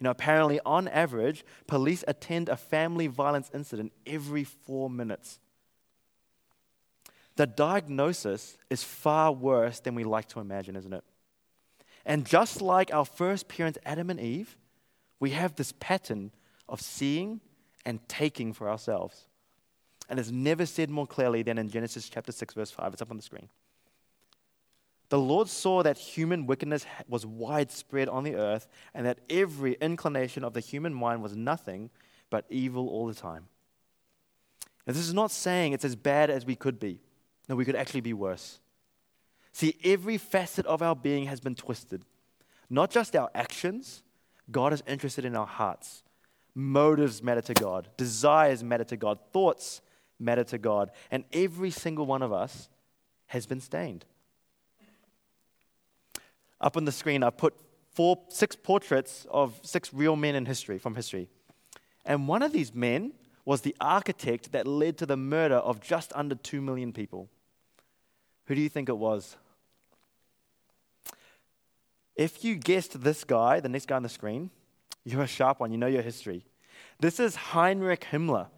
You 0.00 0.04
know, 0.04 0.10
apparently, 0.10 0.58
on 0.66 0.88
average, 0.88 1.44
police 1.66 2.02
attend 2.08 2.48
a 2.48 2.56
family 2.56 3.06
violence 3.06 3.50
incident 3.54 3.92
every 4.06 4.44
four 4.44 4.90
minutes. 4.90 5.38
The 7.36 7.46
diagnosis 7.46 8.56
is 8.70 8.82
far 8.82 9.30
worse 9.32 9.80
than 9.80 9.94
we 9.94 10.04
like 10.04 10.28
to 10.28 10.40
imagine, 10.40 10.74
isn't 10.74 10.92
it? 10.92 11.04
And 12.04 12.26
just 12.26 12.62
like 12.62 12.92
our 12.92 13.04
first 13.04 13.46
parents, 13.46 13.78
Adam 13.84 14.10
and 14.10 14.18
Eve, 14.18 14.56
we 15.20 15.30
have 15.30 15.54
this 15.54 15.72
pattern 15.72 16.32
of 16.68 16.80
seeing 16.80 17.40
and 17.84 18.06
taking 18.08 18.52
for 18.52 18.68
ourselves. 18.68 19.28
And 20.12 20.20
it's 20.20 20.30
never 20.30 20.66
said 20.66 20.90
more 20.90 21.06
clearly 21.06 21.42
than 21.42 21.56
in 21.56 21.70
Genesis 21.70 22.06
chapter 22.06 22.32
6, 22.32 22.52
verse 22.52 22.70
5. 22.70 22.92
It's 22.92 23.00
up 23.00 23.10
on 23.10 23.16
the 23.16 23.22
screen. 23.22 23.48
The 25.08 25.18
Lord 25.18 25.48
saw 25.48 25.82
that 25.82 25.96
human 25.96 26.44
wickedness 26.46 26.84
was 27.08 27.24
widespread 27.24 28.10
on 28.10 28.22
the 28.22 28.34
earth, 28.34 28.68
and 28.92 29.06
that 29.06 29.20
every 29.30 29.72
inclination 29.80 30.44
of 30.44 30.52
the 30.52 30.60
human 30.60 30.92
mind 30.92 31.22
was 31.22 31.34
nothing 31.34 31.88
but 32.28 32.44
evil 32.50 32.90
all 32.90 33.06
the 33.06 33.14
time. 33.14 33.46
Now, 34.86 34.92
this 34.92 35.08
is 35.08 35.14
not 35.14 35.30
saying 35.30 35.72
it's 35.72 35.82
as 35.82 35.96
bad 35.96 36.28
as 36.28 36.44
we 36.44 36.56
could 36.56 36.78
be. 36.78 37.00
No, 37.48 37.56
we 37.56 37.64
could 37.64 37.74
actually 37.74 38.02
be 38.02 38.12
worse. 38.12 38.60
See, 39.54 39.78
every 39.82 40.18
facet 40.18 40.66
of 40.66 40.82
our 40.82 40.94
being 40.94 41.24
has 41.24 41.40
been 41.40 41.54
twisted. 41.54 42.04
Not 42.68 42.90
just 42.90 43.16
our 43.16 43.30
actions, 43.34 44.02
God 44.50 44.74
is 44.74 44.82
interested 44.86 45.24
in 45.24 45.36
our 45.36 45.46
hearts. 45.46 46.02
Motives 46.54 47.22
matter 47.22 47.40
to 47.40 47.54
God, 47.54 47.88
desires 47.96 48.62
matter 48.62 48.84
to 48.84 48.96
God, 48.98 49.18
thoughts 49.32 49.80
matter 50.22 50.44
to 50.44 50.58
God, 50.58 50.90
and 51.10 51.24
every 51.32 51.70
single 51.70 52.06
one 52.06 52.22
of 52.22 52.32
us 52.32 52.68
has 53.26 53.46
been 53.46 53.60
stained. 53.60 54.04
Up 56.60 56.76
on 56.76 56.84
the 56.84 56.92
screen, 56.92 57.22
I've 57.22 57.36
put 57.36 57.54
four, 57.92 58.18
six 58.28 58.56
portraits 58.56 59.26
of 59.30 59.58
six 59.62 59.92
real 59.92 60.16
men 60.16 60.34
in 60.34 60.46
history, 60.46 60.78
from 60.78 60.94
history. 60.94 61.28
And 62.04 62.28
one 62.28 62.42
of 62.42 62.52
these 62.52 62.74
men 62.74 63.12
was 63.44 63.62
the 63.62 63.74
architect 63.80 64.52
that 64.52 64.66
led 64.66 64.96
to 64.98 65.06
the 65.06 65.16
murder 65.16 65.56
of 65.56 65.80
just 65.80 66.12
under 66.14 66.34
two 66.34 66.60
million 66.60 66.92
people. 66.92 67.28
Who 68.46 68.54
do 68.54 68.60
you 68.60 68.68
think 68.68 68.88
it 68.88 68.96
was? 68.96 69.36
If 72.14 72.44
you 72.44 72.54
guessed 72.56 73.02
this 73.02 73.24
guy, 73.24 73.60
the 73.60 73.68
next 73.68 73.86
guy 73.86 73.96
on 73.96 74.02
the 74.02 74.08
screen, 74.08 74.50
you're 75.04 75.22
a 75.22 75.26
sharp 75.26 75.60
one. 75.60 75.72
You 75.72 75.78
know 75.78 75.86
your 75.86 76.02
history. 76.02 76.44
This 77.00 77.18
is 77.18 77.34
Heinrich 77.34 78.06
Himmler. 78.12 78.48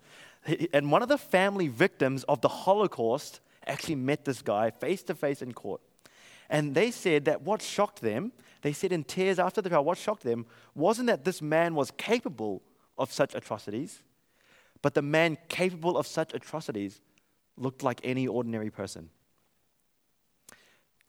And 0.72 0.90
one 0.90 1.02
of 1.02 1.09
the 1.09 1.18
family 1.18 1.68
victims 1.68 2.24
of 2.24 2.40
the 2.40 2.48
Holocaust 2.48 3.40
actually 3.66 3.94
met 3.94 4.24
this 4.24 4.42
guy 4.42 4.70
face 4.70 5.02
to 5.04 5.14
face 5.14 5.40
in 5.40 5.52
court. 5.52 5.80
And 6.50 6.74
they 6.74 6.90
said 6.90 7.24
that 7.24 7.42
what 7.42 7.62
shocked 7.62 8.00
them, 8.00 8.33
they 8.62 8.72
said 8.72 8.92
in 8.92 9.04
tears 9.04 9.38
after 9.38 9.62
the 9.62 9.68
trial, 9.68 9.85
what 9.85 9.98
shocked 9.98 10.22
them 10.22 10.46
wasn't 10.74 11.07
that 11.07 11.24
this 11.24 11.40
man 11.40 11.74
was 11.74 11.90
capable 11.92 12.62
of 12.98 13.12
such 13.12 13.35
atrocities, 13.35 14.02
but 14.83 14.94
the 14.94 15.02
man 15.02 15.38
capable 15.48 15.96
of 15.96 16.07
such 16.07 16.35
atrocities 16.35 17.00
looked 17.57 17.83
like 17.83 18.00
any 18.04 18.26
ordinary 18.26 18.70
person. 18.70 19.11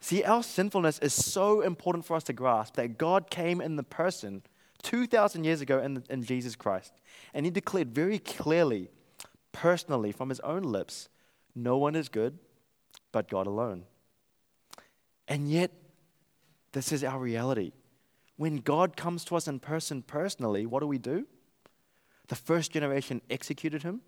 See, 0.00 0.22
our 0.24 0.42
sinfulness 0.42 0.98
is 1.00 1.12
so 1.12 1.62
important 1.62 2.04
for 2.04 2.16
us 2.16 2.24
to 2.24 2.32
grasp 2.32 2.76
that 2.76 2.98
God 2.98 3.30
came 3.30 3.60
in 3.60 3.76
the 3.76 3.82
person 3.82 4.42
2,000 4.82 5.44
years 5.44 5.60
ago 5.60 5.80
in, 5.80 6.04
in 6.08 6.22
Jesus 6.22 6.54
Christ, 6.54 6.92
and 7.34 7.44
He 7.44 7.50
declared 7.50 7.94
very 7.94 8.18
clearly, 8.18 8.88
personally, 9.60 10.12
from 10.12 10.28
His 10.28 10.40
own 10.40 10.62
lips, 10.62 11.08
no 11.54 11.78
one 11.78 11.96
is 11.96 12.08
good 12.08 12.38
but 13.10 13.30
God 13.30 13.46
alone. 13.46 13.84
And 15.26 15.50
yet, 15.50 15.70
this 16.72 16.92
is 16.92 17.02
our 17.02 17.18
reality. 17.18 17.72
When 18.36 18.58
God 18.58 18.96
comes 18.96 19.24
to 19.24 19.36
us 19.36 19.48
in 19.48 19.58
person 19.60 20.02
personally, 20.02 20.66
what 20.66 20.80
do 20.80 20.86
we 20.86 20.98
do? 20.98 21.26
The 22.28 22.34
first 22.34 22.72
generation 22.72 23.22
executed 23.30 23.82
him, 23.82 24.02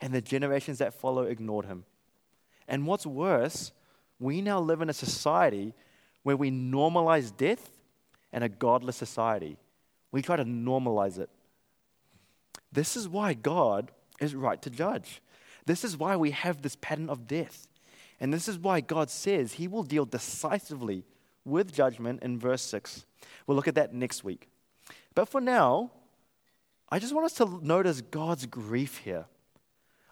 and 0.00 0.14
the 0.14 0.22
generations 0.22 0.78
that 0.78 0.94
follow 0.94 1.24
ignored 1.24 1.66
him. 1.66 1.84
And 2.66 2.86
what's 2.86 3.06
worse, 3.06 3.72
we 4.18 4.40
now 4.40 4.60
live 4.60 4.80
in 4.80 4.88
a 4.88 4.94
society 4.94 5.74
where 6.22 6.36
we 6.36 6.50
normalize 6.50 7.36
death 7.36 7.70
and 8.32 8.42
a 8.42 8.48
godless 8.48 8.96
society. 8.96 9.58
We 10.12 10.22
try 10.22 10.36
to 10.36 10.44
normalize 10.44 11.18
it. 11.18 11.28
This 12.72 12.96
is 12.96 13.08
why 13.08 13.34
God 13.34 13.90
is 14.20 14.34
right 14.34 14.60
to 14.62 14.70
judge. 14.70 15.20
This 15.66 15.84
is 15.84 15.96
why 15.96 16.16
we 16.16 16.30
have 16.30 16.62
this 16.62 16.76
pattern 16.76 17.08
of 17.08 17.26
death. 17.26 17.66
And 18.20 18.32
this 18.32 18.48
is 18.48 18.58
why 18.58 18.80
God 18.80 19.10
says 19.10 19.54
he 19.54 19.66
will 19.66 19.82
deal 19.82 20.04
decisively 20.04 21.04
with 21.44 21.72
judgment 21.72 22.22
in 22.22 22.38
verse 22.38 22.62
6. 22.62 23.06
We'll 23.46 23.56
look 23.56 23.68
at 23.68 23.74
that 23.76 23.94
next 23.94 24.22
week. 24.24 24.48
But 25.14 25.28
for 25.28 25.40
now, 25.40 25.90
I 26.90 26.98
just 26.98 27.14
want 27.14 27.26
us 27.26 27.34
to 27.34 27.60
notice 27.62 28.00
God's 28.00 28.46
grief 28.46 28.98
here. 28.98 29.26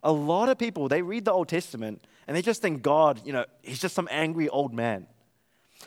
A 0.02 0.12
lot 0.12 0.48
of 0.48 0.58
people, 0.58 0.88
they 0.88 1.02
read 1.02 1.24
the 1.24 1.32
Old 1.32 1.48
Testament 1.48 2.02
and 2.26 2.36
they 2.36 2.42
just 2.42 2.62
think 2.62 2.82
God, 2.82 3.20
you 3.24 3.32
know, 3.32 3.44
he's 3.62 3.80
just 3.80 3.94
some 3.94 4.08
angry 4.10 4.48
old 4.48 4.72
man. 4.72 5.06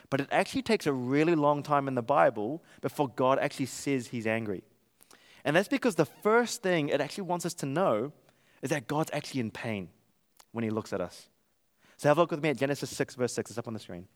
But 0.10 0.22
it 0.22 0.28
actually 0.32 0.62
takes 0.62 0.86
a 0.86 0.94
really 0.94 1.36
long 1.36 1.64
time 1.64 1.88
in 1.88 1.96
the 1.96 2.02
Bible 2.02 2.62
before 2.82 3.08
God 3.10 3.40
actually 3.40 3.68
says 3.68 4.08
he's 4.08 4.28
angry. 4.28 4.64
And 5.44 5.56
that's 5.56 5.68
because 5.68 5.96
the 5.96 6.06
first 6.06 6.62
thing 6.62 6.90
it 6.90 7.02
actually 7.02 7.24
wants 7.24 7.46
us 7.46 7.54
to 7.56 7.66
know 7.66 8.12
is 8.62 8.70
that 8.70 8.88
God's 8.88 9.10
actually 9.14 9.42
in 9.42 9.52
pain 9.52 9.90
when 10.52 10.64
he 10.64 10.70
looks 10.70 10.94
at 10.94 11.02
us. 11.02 11.28
So 11.98 12.10
have 12.10 12.18
a 12.18 12.22
look 12.22 12.32
with 12.32 12.42
me 12.42 12.50
at 12.50 12.58
Genesis 12.58 12.90
6, 12.90 13.16
verse 13.16 13.34
6. 13.34 13.52
It's 13.52 13.58
up 13.58 13.68
on 13.68 13.74
the 13.74 13.80
screen. 13.80 14.08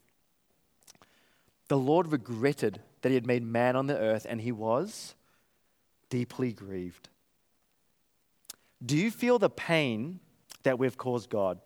The 1.68 1.78
Lord 1.78 2.12
regretted 2.12 2.82
that 3.02 3.10
he 3.10 3.16
had 3.16 3.26
made 3.26 3.44
man 3.44 3.76
on 3.76 3.88
the 3.88 3.98
earth, 3.98 4.26
and 4.30 4.42
he 4.42 4.52
was 4.52 5.16
deeply 6.10 6.54
grieved. 6.54 7.10
Do 8.84 8.98
you 8.98 9.10
feel 9.10 9.40
the 9.40 9.50
pain 9.50 10.20
that 10.64 10.78
we've 10.78 10.98
caused 10.98 11.30
God? 11.30 11.60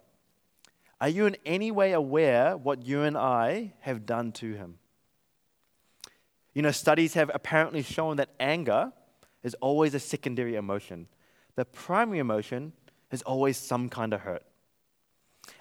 Are 1.02 1.10
you 1.10 1.26
in 1.26 1.38
any 1.46 1.72
way 1.72 1.94
aware 1.94 2.56
what 2.58 2.86
you 2.86 3.04
and 3.04 3.18
I 3.18 3.74
have 3.82 4.06
done 4.06 4.32
to 4.34 4.54
him? 4.54 4.78
You 6.54 6.62
know, 6.62 6.72
studies 6.72 7.14
have 7.14 7.32
apparently 7.34 7.84
shown 7.84 8.18
that 8.18 8.30
anger 8.40 8.92
is 9.44 9.56
always 9.56 9.94
a 9.94 10.00
secondary 10.00 10.56
emotion. 10.56 11.08
The 11.56 11.66
primary 11.66 12.20
emotion 12.20 12.74
is 13.12 13.22
always 13.24 13.58
some 13.58 13.90
kind 13.90 14.14
of 14.14 14.22
hurt. 14.22 14.44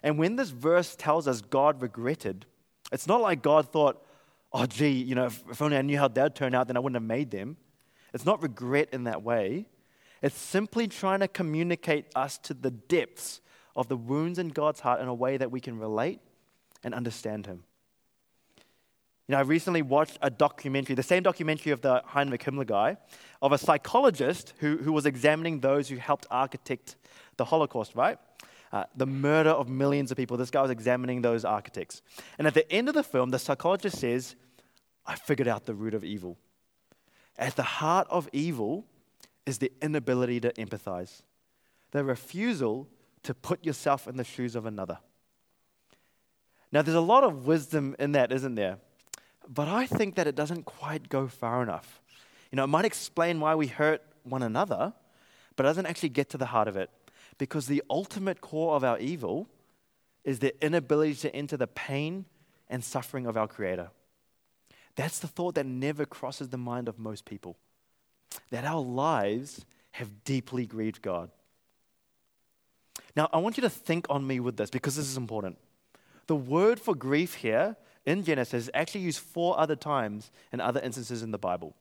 And 0.02 0.18
when 0.18 0.36
this 0.36 0.50
verse 0.50 0.94
tells 0.96 1.26
us 1.26 1.40
God 1.40 1.82
regretted, 1.82 2.46
it's 2.92 3.06
not 3.06 3.20
like 3.20 3.42
God 3.42 3.70
thought, 3.70 4.04
oh, 4.52 4.66
gee, 4.66 4.90
you 4.90 5.14
know, 5.14 5.26
if, 5.26 5.62
only 5.62 5.76
I 5.76 5.82
knew 5.82 5.98
how 5.98 6.08
that 6.08 6.22
would 6.22 6.34
turn 6.34 6.54
out, 6.54 6.66
then 6.66 6.76
I 6.76 6.80
wouldn't 6.80 6.96
have 6.96 7.08
made 7.08 7.30
them. 7.30 7.56
It's 8.12 8.24
not 8.24 8.42
regret 8.42 8.88
in 8.92 9.04
that 9.04 9.22
way. 9.22 9.66
It's 10.22 10.36
simply 10.36 10.88
trying 10.88 11.20
to 11.20 11.28
communicate 11.28 12.06
us 12.16 12.38
to 12.38 12.54
the 12.54 12.70
depths 12.70 13.40
of 13.76 13.88
the 13.88 13.96
wounds 13.96 14.38
in 14.38 14.48
God's 14.48 14.80
heart 14.80 15.00
in 15.00 15.08
a 15.08 15.14
way 15.14 15.36
that 15.36 15.50
we 15.50 15.60
can 15.60 15.78
relate 15.78 16.20
and 16.82 16.94
understand 16.94 17.46
Him. 17.46 17.62
You 19.28 19.32
know, 19.32 19.38
I 19.38 19.42
recently 19.42 19.82
watched 19.82 20.18
a 20.22 20.30
documentary, 20.30 20.94
the 20.94 21.02
same 21.02 21.22
documentary 21.22 21.70
of 21.70 21.82
the 21.82 22.02
Heinrich 22.06 22.42
Himmler 22.42 22.66
guy, 22.66 22.96
of 23.40 23.52
a 23.52 23.58
psychologist 23.58 24.54
who, 24.58 24.78
who 24.78 24.92
was 24.92 25.06
examining 25.06 25.60
those 25.60 25.88
who 25.88 25.96
helped 25.96 26.26
architect 26.30 26.96
the 27.36 27.44
Holocaust, 27.44 27.94
right? 27.94 28.18
uh, 28.72 28.84
the 28.96 29.06
murder 29.06 29.50
of 29.50 29.68
millions 29.68 30.10
of 30.10 30.16
people. 30.16 30.36
This 30.36 30.50
guy 30.50 30.62
was 30.62 30.70
examining 30.70 31.22
those 31.22 31.44
architects. 31.44 32.02
And 32.38 32.46
at 32.46 32.54
the 32.54 32.70
end 32.70 32.88
of 32.88 32.94
the 32.94 33.02
film, 33.02 33.30
the 33.30 33.38
psychologist 33.38 33.98
says, 33.98 34.36
I 35.06 35.14
figured 35.14 35.48
out 35.48 35.64
the 35.64 35.74
root 35.74 35.94
of 35.94 36.04
evil. 36.04 36.36
At 37.38 37.56
the 37.56 37.62
heart 37.62 38.06
of 38.10 38.28
evil 38.32 38.84
is 39.46 39.58
the 39.58 39.72
inability 39.80 40.40
to 40.40 40.52
empathize, 40.54 41.22
the 41.92 42.04
refusal 42.04 42.88
to 43.22 43.32
put 43.32 43.64
yourself 43.64 44.06
in 44.06 44.16
the 44.16 44.24
shoes 44.24 44.54
of 44.54 44.66
another. 44.66 44.98
Now, 46.70 46.82
there's 46.82 46.96
a 46.96 47.00
lot 47.00 47.24
of 47.24 47.46
wisdom 47.46 47.96
in 47.98 48.12
that, 48.12 48.30
isn't 48.30 48.54
there? 48.54 48.76
But 49.48 49.68
I 49.68 49.86
think 49.86 50.14
that 50.16 50.26
it 50.26 50.34
doesn't 50.34 50.64
quite 50.64 51.08
go 51.08 51.26
far 51.26 51.62
enough. 51.62 52.00
You 52.52 52.56
know, 52.56 52.64
it 52.64 52.68
might 52.68 52.84
explain 52.84 53.40
why 53.40 53.54
we 53.54 53.66
hurt 53.66 54.02
one 54.22 54.42
another, 54.42 54.92
but 55.56 55.64
it 55.64 55.68
doesn't 55.70 55.86
actually 55.86 56.10
get 56.10 56.28
to 56.30 56.38
the 56.38 56.46
heart 56.46 56.68
of 56.68 56.76
it. 56.76 56.90
Because 57.38 57.66
the 57.66 57.82
ultimate 57.88 58.40
core 58.40 58.74
of 58.74 58.84
our 58.84 58.98
evil 58.98 59.48
is 60.24 60.40
the 60.40 60.54
inability 60.64 61.14
to 61.14 61.34
enter 61.34 61.56
the 61.56 61.66
pain 61.66 62.26
and 62.68 62.84
suffering 62.84 63.26
of 63.26 63.36
our 63.36 63.48
Creator. 63.48 63.90
That's 64.96 65.20
the 65.20 65.28
thought 65.28 65.54
that 65.54 65.64
never 65.64 66.04
crosses 66.04 66.48
the 66.48 66.58
mind 66.58 66.88
of 66.88 66.98
most 66.98 67.24
people. 67.24 67.56
That 68.50 68.64
our 68.64 68.80
lives 68.80 69.64
have 69.92 70.24
deeply 70.24 70.66
grieved 70.66 71.00
God. 71.00 71.30
Now, 73.16 73.28
I 73.32 73.38
want 73.38 73.56
you 73.56 73.62
to 73.62 73.70
think 73.70 74.06
on 74.10 74.26
me 74.26 74.40
with 74.40 74.56
this 74.56 74.70
because 74.70 74.96
this 74.96 75.08
is 75.08 75.16
important. 75.16 75.56
The 76.26 76.36
word 76.36 76.78
for 76.78 76.94
grief 76.94 77.34
here 77.34 77.76
in 78.08 78.24
Genesis 78.24 78.64
is 78.64 78.70
actually 78.72 79.02
used 79.02 79.20
four 79.20 79.60
other 79.60 79.76
times 79.76 80.30
in 80.50 80.62
other 80.62 80.80
instances 80.80 81.22
in 81.22 81.30
the 81.30 81.38
Bible. 81.38 81.76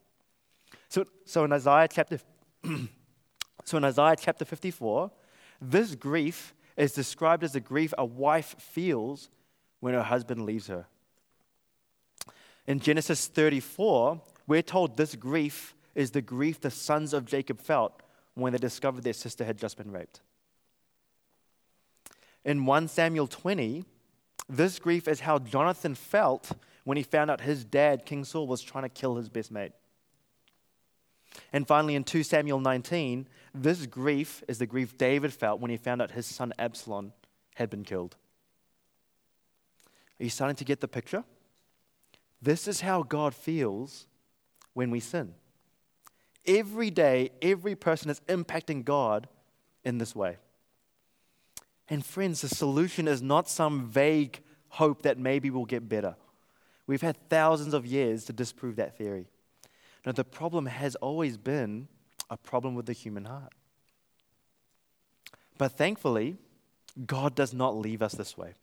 So, 0.89 1.05
so 1.25 1.45
in 1.45 1.53
Isaiah 1.53 1.87
chapter 1.89 2.19
so 3.63 3.77
in 3.77 3.85
Isaiah 3.85 4.17
chapter 4.19 4.43
54, 4.43 5.09
this 5.61 5.95
grief 5.95 6.53
is 6.75 6.91
described 6.91 7.45
as 7.45 7.53
the 7.53 7.61
grief 7.61 7.93
a 7.97 8.03
wife 8.03 8.55
feels 8.59 9.29
when 9.79 9.93
her 9.93 10.03
husband 10.03 10.45
leaves 10.45 10.67
her. 10.67 10.85
In 12.67 12.81
Genesis 12.81 13.27
34, 13.27 14.21
we're 14.47 14.61
told 14.61 14.97
this 14.97 15.15
grief 15.15 15.75
is 15.95 16.11
the 16.11 16.21
grief 16.21 16.59
the 16.59 16.69
sons 16.69 17.13
of 17.13 17.25
Jacob 17.25 17.61
felt 17.61 18.01
when 18.33 18.51
they 18.51 18.59
discovered 18.59 19.05
their 19.05 19.13
sister 19.13 19.45
had 19.45 19.57
just 19.57 19.77
been 19.77 19.91
raped. 19.91 20.19
In 22.43 22.65
1 22.65 22.89
Samuel 22.89 23.27
20, 23.27 23.85
this 24.49 24.79
grief 24.79 25.07
is 25.07 25.21
how 25.21 25.39
Jonathan 25.39 25.95
felt 25.95 26.51
when 26.83 26.97
he 26.97 27.03
found 27.03 27.29
out 27.29 27.41
his 27.41 27.65
dad, 27.65 28.05
King 28.05 28.23
Saul, 28.23 28.47
was 28.47 28.61
trying 28.61 28.83
to 28.83 28.89
kill 28.89 29.15
his 29.15 29.29
best 29.29 29.51
mate. 29.51 29.73
And 31.51 31.67
finally, 31.67 31.95
in 31.95 32.03
2 32.03 32.23
Samuel 32.23 32.59
19, 32.59 33.27
this 33.53 33.85
grief 33.85 34.43
is 34.47 34.57
the 34.57 34.65
grief 34.65 34.97
David 34.97 35.33
felt 35.33 35.59
when 35.59 35.69
he 35.69 35.77
found 35.77 36.01
out 36.01 36.11
his 36.11 36.25
son 36.25 36.53
Absalom 36.57 37.13
had 37.55 37.69
been 37.69 37.83
killed. 37.83 38.15
Are 40.19 40.23
you 40.23 40.29
starting 40.29 40.55
to 40.55 40.63
get 40.63 40.79
the 40.79 40.87
picture? 40.87 41.23
This 42.41 42.67
is 42.67 42.81
how 42.81 43.03
God 43.03 43.35
feels 43.35 44.07
when 44.73 44.91
we 44.91 44.99
sin. 44.99 45.33
Every 46.45 46.89
day, 46.89 47.31
every 47.41 47.75
person 47.75 48.09
is 48.09 48.21
impacting 48.27 48.85
God 48.85 49.27
in 49.83 49.97
this 49.97 50.15
way. 50.15 50.37
And 51.89 52.05
friends, 52.05 52.41
the 52.41 52.49
solution 52.49 53.07
is 53.07 53.21
not 53.21 53.49
some 53.49 53.87
vague 53.87 54.39
hope 54.69 55.03
that 55.03 55.17
maybe 55.17 55.49
we'll 55.49 55.65
get 55.65 55.87
better. 55.87 56.15
We've 56.85 57.01
had 57.01 57.17
thousands 57.29 57.73
of 57.73 57.85
years 57.85 58.25
to 58.25 58.33
disprove 58.33 58.75
that 58.77 58.97
theory. 58.97 59.27
Now, 60.05 60.11
the 60.11 60.23
problem 60.23 60.65
has 60.67 60.95
always 60.95 61.37
been 61.37 61.87
a 62.29 62.37
problem 62.37 62.75
with 62.75 62.85
the 62.85 62.93
human 62.93 63.25
heart. 63.25 63.53
But 65.57 65.73
thankfully, 65.73 66.37
God 67.05 67.35
does 67.35 67.53
not 67.53 67.75
leave 67.75 68.01
us 68.01 68.13
this 68.13 68.37
way. 68.37 68.53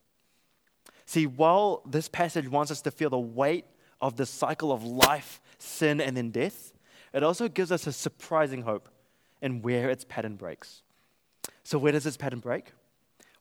See, 1.06 1.26
while 1.26 1.82
this 1.86 2.08
passage 2.08 2.48
wants 2.48 2.70
us 2.70 2.80
to 2.82 2.90
feel 2.90 3.10
the 3.10 3.18
weight 3.18 3.66
of 4.00 4.16
the 4.16 4.26
cycle 4.26 4.72
of 4.72 4.84
life, 4.84 5.40
sin, 5.58 6.00
and 6.00 6.16
then 6.16 6.30
death, 6.30 6.72
it 7.12 7.22
also 7.22 7.48
gives 7.48 7.70
us 7.70 7.86
a 7.86 7.92
surprising 7.92 8.62
hope 8.62 8.88
in 9.42 9.62
where 9.62 9.90
its 9.90 10.04
pattern 10.04 10.36
breaks. 10.36 10.82
So, 11.62 11.78
where 11.78 11.92
does 11.92 12.04
this 12.04 12.16
pattern 12.16 12.40
break? 12.40 12.72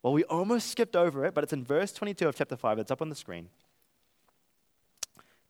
Well, 0.03 0.11
we 0.11 0.25
almost 0.25 0.69
skipped 0.69 0.97
over 0.97 1.25
it, 1.25 1.33
but 1.33 1.45
it's 1.45 1.53
in 1.53 1.63
verse 1.63 1.93
22 1.93 2.27
of 2.27 2.35
chapter 2.35 2.57
5. 2.57 2.77
It's 2.77 2.91
up 2.91 3.01
on 3.01 3.07
the 3.07 3.15
screen. 3.15 3.47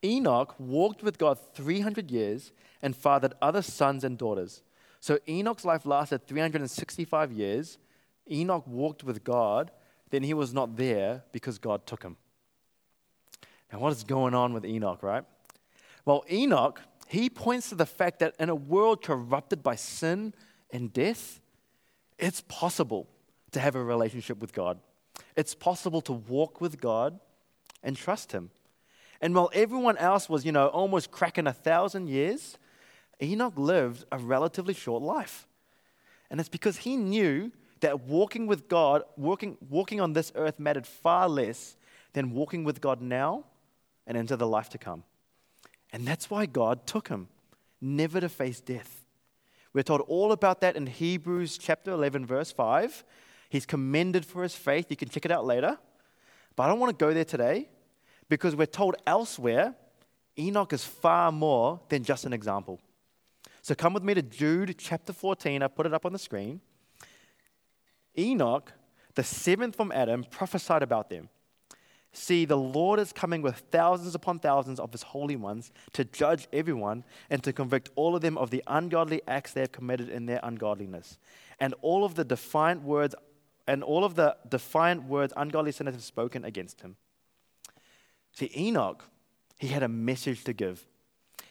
Enoch 0.04 0.54
walked 0.60 1.02
with 1.02 1.18
God 1.18 1.39
300 1.56 2.12
years 2.12 2.52
and 2.82 2.96
fathered 2.96 3.34
other 3.42 3.63
sons 3.63 4.04
and 4.04 4.18
daughters. 4.18 4.62
So 5.00 5.18
Enoch's 5.28 5.66
life 5.66 5.86
lasted 5.86 6.28
365 6.28 7.32
years. 7.32 7.80
Enoch 8.30 8.66
walked 8.68 9.04
with 9.04 9.24
God, 9.24 9.72
then 10.12 10.24
he 10.24 10.34
was 10.34 10.54
not 10.54 10.76
there 10.76 11.24
because 11.32 11.58
God 11.58 11.88
took 11.88 12.04
him. 12.04 12.16
Now, 13.72 13.80
what 13.80 13.92
is 13.92 14.04
going 14.04 14.36
on 14.36 14.54
with 14.54 14.66
Enoch, 14.66 15.02
right? 15.02 15.24
Well, 16.06 16.24
Enoch, 16.32 16.80
he 17.08 17.30
points 17.30 17.70
to 17.70 17.76
the 17.76 17.86
fact 17.88 18.20
that 18.20 18.36
in 18.39 18.50
a 18.50 18.56
world 18.56 19.02
corrupted 19.02 19.63
by 19.63 19.76
sin 19.76 20.34
and 20.70 20.94
death, 20.94 21.42
it's 22.20 22.42
possible 22.42 23.08
to 23.54 23.60
have 23.60 23.76
a 23.76 23.84
relationship 23.84 24.39
with 24.39 24.54
God. 24.54 24.80
It's 25.36 25.56
possible 25.56 26.02
to 26.02 26.13
walk 26.13 26.62
with 26.62 26.80
God 26.80 27.20
and 27.82 27.96
trust 27.96 28.32
Him. 28.32 28.52
And 29.22 29.34
while 29.34 29.50
everyone 29.54 29.98
else 29.98 30.28
was, 30.28 30.46
you 30.46 30.52
know, 30.52 30.68
almost 30.68 31.10
cracking 31.10 31.48
a 31.48 31.54
thousand 31.54 32.10
years, 32.10 32.58
Enoch 33.22 33.54
lived 33.56 34.06
a 34.12 34.18
relatively 34.18 34.74
short 34.74 35.02
life. 35.02 35.48
And 36.30 36.39
it's 36.39 36.50
because 36.50 36.78
he 36.78 36.98
knew 36.98 37.52
that 37.80 38.02
walking 38.02 38.48
with 38.48 38.68
God, 38.68 39.04
walking, 39.16 39.58
walking 39.70 40.02
on 40.02 40.13
this 40.13 40.32
earth 40.36 40.60
mattered 40.60 40.88
far 40.88 41.30
less 41.30 41.78
than 42.13 42.32
walking 42.32 42.63
with 42.63 42.82
God 42.82 43.02
now 43.02 43.46
and 44.08 44.18
into 44.18 44.36
the 44.36 44.48
life 44.48 44.70
to 44.70 44.78
come. 44.78 45.04
And 45.92 46.06
that's 46.06 46.30
why 46.30 46.46
God 46.46 46.86
took 46.88 47.08
him, 47.08 47.28
never 47.80 48.20
to 48.20 48.30
face 48.30 48.60
death. 48.60 49.06
We're 49.74 49.84
told 49.84 50.02
all 50.02 50.32
about 50.32 50.62
that 50.62 50.76
in 50.76 50.88
Hebrews 50.88 51.58
chapter 51.58 51.92
11, 51.92 52.26
verse 52.26 52.52
5. 52.52 53.04
He's 53.54 53.68
commended 53.68 54.26
for 54.26 54.42
his 54.42 54.56
faith. 54.56 54.88
You 54.89 54.96
can 54.96 55.10
check 55.10 55.26
it 55.26 55.32
out 55.32 55.46
later. 55.46 55.78
But 56.56 56.63
I 56.63 56.68
don't 56.70 56.80
want 56.80 56.98
to 56.98 57.06
go 57.06 57.13
there 57.13 57.24
today 57.24 57.70
because 58.28 58.56
we're 58.56 58.66
told 58.66 58.96
elsewhere 59.06 59.76
Enoch 60.39 60.74
is 60.74 60.84
far 60.84 61.32
more 61.32 61.80
than 61.88 62.04
just 62.04 62.26
an 62.26 62.34
example. 62.34 62.80
So 63.62 63.76
come 63.76 63.94
with 63.94 64.02
me 64.02 64.16
to 64.16 64.24
Jude 64.24 64.74
chapter 64.80 65.13
14. 65.13 65.62
I 65.62 65.68
put 65.68 65.86
it 65.86 65.94
up 65.94 66.04
on 66.04 66.13
the 66.13 66.18
screen. 66.18 66.62
Enoch, 68.18 68.74
the 69.13 69.24
seventh 69.24 69.76
from 69.76 69.92
Adam, 69.92 70.24
prophesied 70.24 70.82
about 70.82 71.12
them. 71.12 71.30
See, 72.12 72.46
the 72.46 72.58
Lord 72.58 73.00
is 73.00 73.13
coming 73.13 73.44
with 73.44 73.58
thousands 73.70 74.16
upon 74.16 74.39
thousands 74.39 74.80
of 74.80 74.92
his 74.92 75.04
holy 75.04 75.36
ones 75.36 75.72
to 75.92 76.06
judge 76.06 76.48
everyone 76.52 77.04
and 77.30 77.44
to 77.44 77.54
convict 77.54 77.92
all 77.96 78.16
of 78.16 78.24
them 78.24 78.36
of 78.36 78.50
the 78.50 78.63
ungodly 78.66 79.22
acts 79.28 79.54
they 79.54 79.62
have 79.62 79.72
committed 79.72 80.10
in 80.10 80.26
their 80.26 80.39
ungodliness. 80.42 81.20
And 81.60 81.76
all 81.82 82.04
of 82.04 82.16
the 82.16 82.24
defiant 82.24 82.82
words 82.82 83.13
and 83.67 83.84
all 83.84 84.04
of 84.04 84.15
the 84.15 84.36
defiant 84.47 85.04
words 85.06 85.34
ungodly 85.38 85.71
sinners 85.71 85.95
have 85.95 86.04
spoken 86.04 86.43
against 86.43 86.82
him. 86.82 86.95
See, 88.34 88.52
Enoch, 88.58 89.06
he 89.58 89.67
had 89.67 89.84
a 89.84 89.88
message 89.88 90.43
to 90.45 90.54
give. 90.54 90.86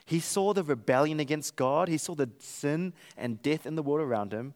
He 0.05 0.21
saw 0.21 0.53
the 0.53 0.65
rebellion 0.65 1.21
against 1.21 1.57
God, 1.57 1.89
he 1.89 1.97
saw 1.97 2.15
the 2.15 2.29
sin 2.39 2.93
and 3.17 3.41
death 3.41 3.67
in 3.67 3.77
the 3.77 3.83
world 3.83 4.07
around 4.07 4.33
him, 4.33 4.55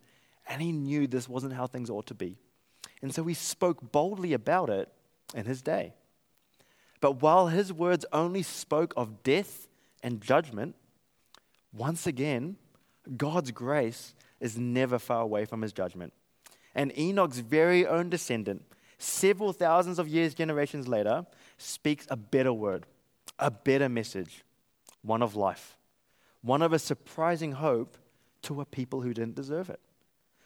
and 0.49 0.61
he 0.61 0.73
knew 0.73 1.07
this 1.07 1.29
wasn't 1.29 1.55
how 1.55 1.67
things 1.67 1.89
ought 1.89 2.07
to 2.07 2.15
be. 2.15 2.37
And 3.01 3.15
so 3.15 3.25
he 3.25 3.35
spoke 3.35 3.93
boldly 3.93 4.33
about 4.33 4.71
it 4.71 4.91
in 5.35 5.47
his 5.47 5.63
day. 5.63 5.95
But 7.01 7.23
while 7.23 7.49
his 7.49 7.73
words 7.73 8.05
only 8.13 8.43
spoke 8.43 8.93
of 8.97 9.23
death 9.23 9.69
and 10.03 10.21
judgment, 10.21 10.75
once 11.73 12.07
again, 12.07 12.57
God's 13.17 13.51
grace 13.51 14.15
is 14.41 14.59
never 14.59 14.99
far 14.99 15.23
away 15.23 15.45
from 15.45 15.63
his 15.63 15.73
judgment 15.73 16.13
and 16.77 16.97
Enoch's 16.97 17.41
very 17.41 17.87
own 17.87 18.11
descendant, 18.11 18.63
several 18.99 19.53
thousands 19.53 19.99
of 19.99 20.07
years, 20.07 20.35
generations 20.35 20.87
later, 20.87 21.27
speaks 21.57 22.07
a 22.11 22.17
better 22.17 22.53
word, 22.53 22.85
a 23.39 23.51
better 23.51 23.89
message, 23.89 24.45
one 25.03 25.23
of 25.23 25.35
life, 25.35 25.79
one 26.43 26.61
of 26.61 26.75
a 26.75 26.79
surprising 26.79 27.53
hope 27.53 27.97
to 28.43 28.61
a 28.61 28.67
people 28.67 29.01
who 29.01 29.15
didn't 29.15 29.35
deserve 29.35 29.71
it. 29.71 29.81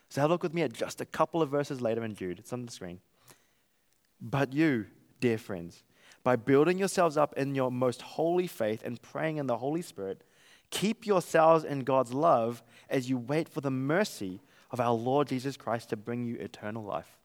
So 0.09 0.21
have 0.21 0.31
a 0.31 0.35
look 0.35 0.45
with 0.45 0.55
me 0.55 0.62
at 0.62 0.73
just 0.73 1.01
a 1.01 1.05
couple 1.05 1.43
of 1.43 1.51
verses 1.51 1.81
later 1.81 2.05
in 2.05 2.14
Jude. 2.14 2.38
It's 2.38 2.53
on 2.53 2.64
the 2.64 2.73
screen. 2.73 3.01
But 4.21 4.53
you, 4.53 4.87
dear 5.21 5.37
friends, 5.37 5.83
by 6.23 6.37
building 6.37 6.79
yourselves 6.79 7.16
up 7.16 7.37
in 7.37 7.57
your 7.57 7.73
most 7.73 8.03
holy 8.03 8.47
faith 8.47 8.83
and 8.85 9.03
praying 9.03 9.38
in 9.38 9.49
the 9.49 9.59
Holy 9.59 9.83
Spirit, 9.83 10.23
keep 10.71 11.07
yourselves 11.07 11.64
in 11.64 11.81
God's 11.81 12.14
love 12.14 12.62
as 12.88 13.11
you 13.11 13.19
wait 13.19 13.49
for 13.49 13.61
the 13.61 13.71
mercy 13.71 14.40
of 14.71 14.81
our 14.81 14.95
Lord 14.95 15.29
Jesus 15.29 15.57
Christ 15.57 15.91
to 15.91 15.97
bring 15.97 16.25
you 16.25 16.37
eternal 16.37 16.85
life. 16.85 17.17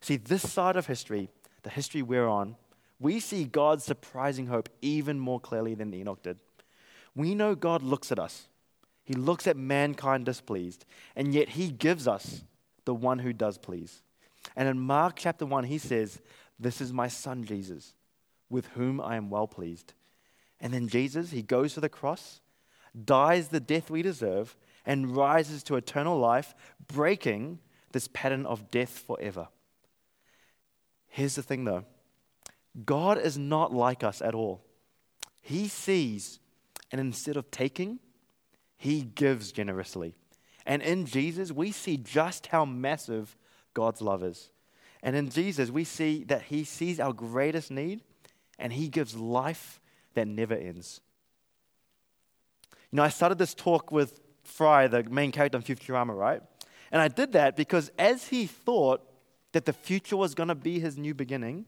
See, 0.00 0.16
this 0.16 0.50
side 0.50 0.76
of 0.76 0.86
history, 0.86 1.30
the 1.62 1.70
history 1.70 2.02
we're 2.02 2.28
on, 2.28 2.56
we 3.00 3.20
see 3.20 3.44
God's 3.44 3.84
surprising 3.84 4.46
hope 4.46 4.68
even 4.82 5.18
more 5.18 5.40
clearly 5.40 5.74
than 5.74 5.94
Enoch 5.94 6.22
did. 6.22 6.38
We 7.14 7.34
know 7.34 7.54
God 7.54 7.82
looks 7.82 8.12
at 8.12 8.18
us, 8.18 8.48
He 9.04 9.14
looks 9.14 9.46
at 9.46 9.56
mankind 9.56 10.26
displeased, 10.26 10.84
and 11.16 11.32
yet 11.32 11.50
He 11.50 11.70
gives 11.70 12.06
us 12.06 12.44
the 12.84 12.94
one 12.94 13.20
who 13.20 13.32
does 13.32 13.58
please. 13.58 14.02
And 14.56 14.68
in 14.68 14.78
Mark 14.78 15.16
chapter 15.16 15.46
1, 15.46 15.64
He 15.64 15.78
says, 15.78 16.20
This 16.58 16.80
is 16.80 16.92
my 16.92 17.08
son 17.08 17.44
Jesus, 17.44 17.94
with 18.50 18.66
whom 18.68 19.00
I 19.00 19.16
am 19.16 19.30
well 19.30 19.46
pleased. 19.46 19.94
And 20.60 20.72
then 20.72 20.88
Jesus, 20.88 21.30
He 21.30 21.42
goes 21.42 21.74
to 21.74 21.80
the 21.80 21.88
cross, 21.88 22.40
dies 23.04 23.48
the 23.48 23.60
death 23.60 23.90
we 23.90 24.02
deserve, 24.02 24.56
and 24.86 25.16
rises 25.16 25.62
to 25.64 25.76
eternal 25.76 26.18
life, 26.18 26.54
breaking 26.86 27.58
this 27.92 28.08
pattern 28.08 28.44
of 28.46 28.70
death 28.70 28.98
forever. 29.06 29.48
Here's 31.08 31.36
the 31.36 31.42
thing 31.42 31.64
though 31.64 31.84
God 32.84 33.18
is 33.18 33.38
not 33.38 33.72
like 33.72 34.02
us 34.02 34.20
at 34.20 34.34
all. 34.34 34.64
He 35.40 35.68
sees, 35.68 36.40
and 36.90 37.00
instead 37.00 37.36
of 37.36 37.50
taking, 37.50 38.00
He 38.76 39.02
gives 39.02 39.52
generously. 39.52 40.14
And 40.66 40.82
in 40.82 41.04
Jesus, 41.04 41.52
we 41.52 41.70
see 41.70 41.98
just 41.98 42.46
how 42.46 42.64
massive 42.64 43.36
God's 43.74 44.00
love 44.00 44.22
is. 44.22 44.50
And 45.02 45.14
in 45.14 45.28
Jesus, 45.28 45.70
we 45.70 45.84
see 45.84 46.24
that 46.24 46.42
He 46.42 46.64
sees 46.64 46.98
our 46.98 47.12
greatest 47.12 47.70
need 47.70 48.02
and 48.58 48.72
He 48.72 48.88
gives 48.88 49.14
life 49.14 49.80
that 50.14 50.26
never 50.26 50.54
ends. 50.54 51.00
You 52.90 52.96
know, 52.96 53.02
I 53.02 53.08
started 53.08 53.38
this 53.38 53.54
talk 53.54 53.92
with 53.92 54.20
Fry, 54.44 54.86
the 54.86 55.02
main 55.04 55.32
character 55.32 55.58
in 55.58 55.64
Futurama, 55.64 56.16
right? 56.16 56.40
And 56.92 57.02
I 57.02 57.08
did 57.08 57.32
that 57.32 57.56
because 57.56 57.90
as 57.98 58.28
he 58.28 58.46
thought 58.46 59.02
that 59.52 59.64
the 59.64 59.72
future 59.72 60.16
was 60.16 60.34
going 60.34 60.48
to 60.48 60.54
be 60.54 60.78
his 60.78 60.96
new 60.96 61.14
beginning, 61.14 61.66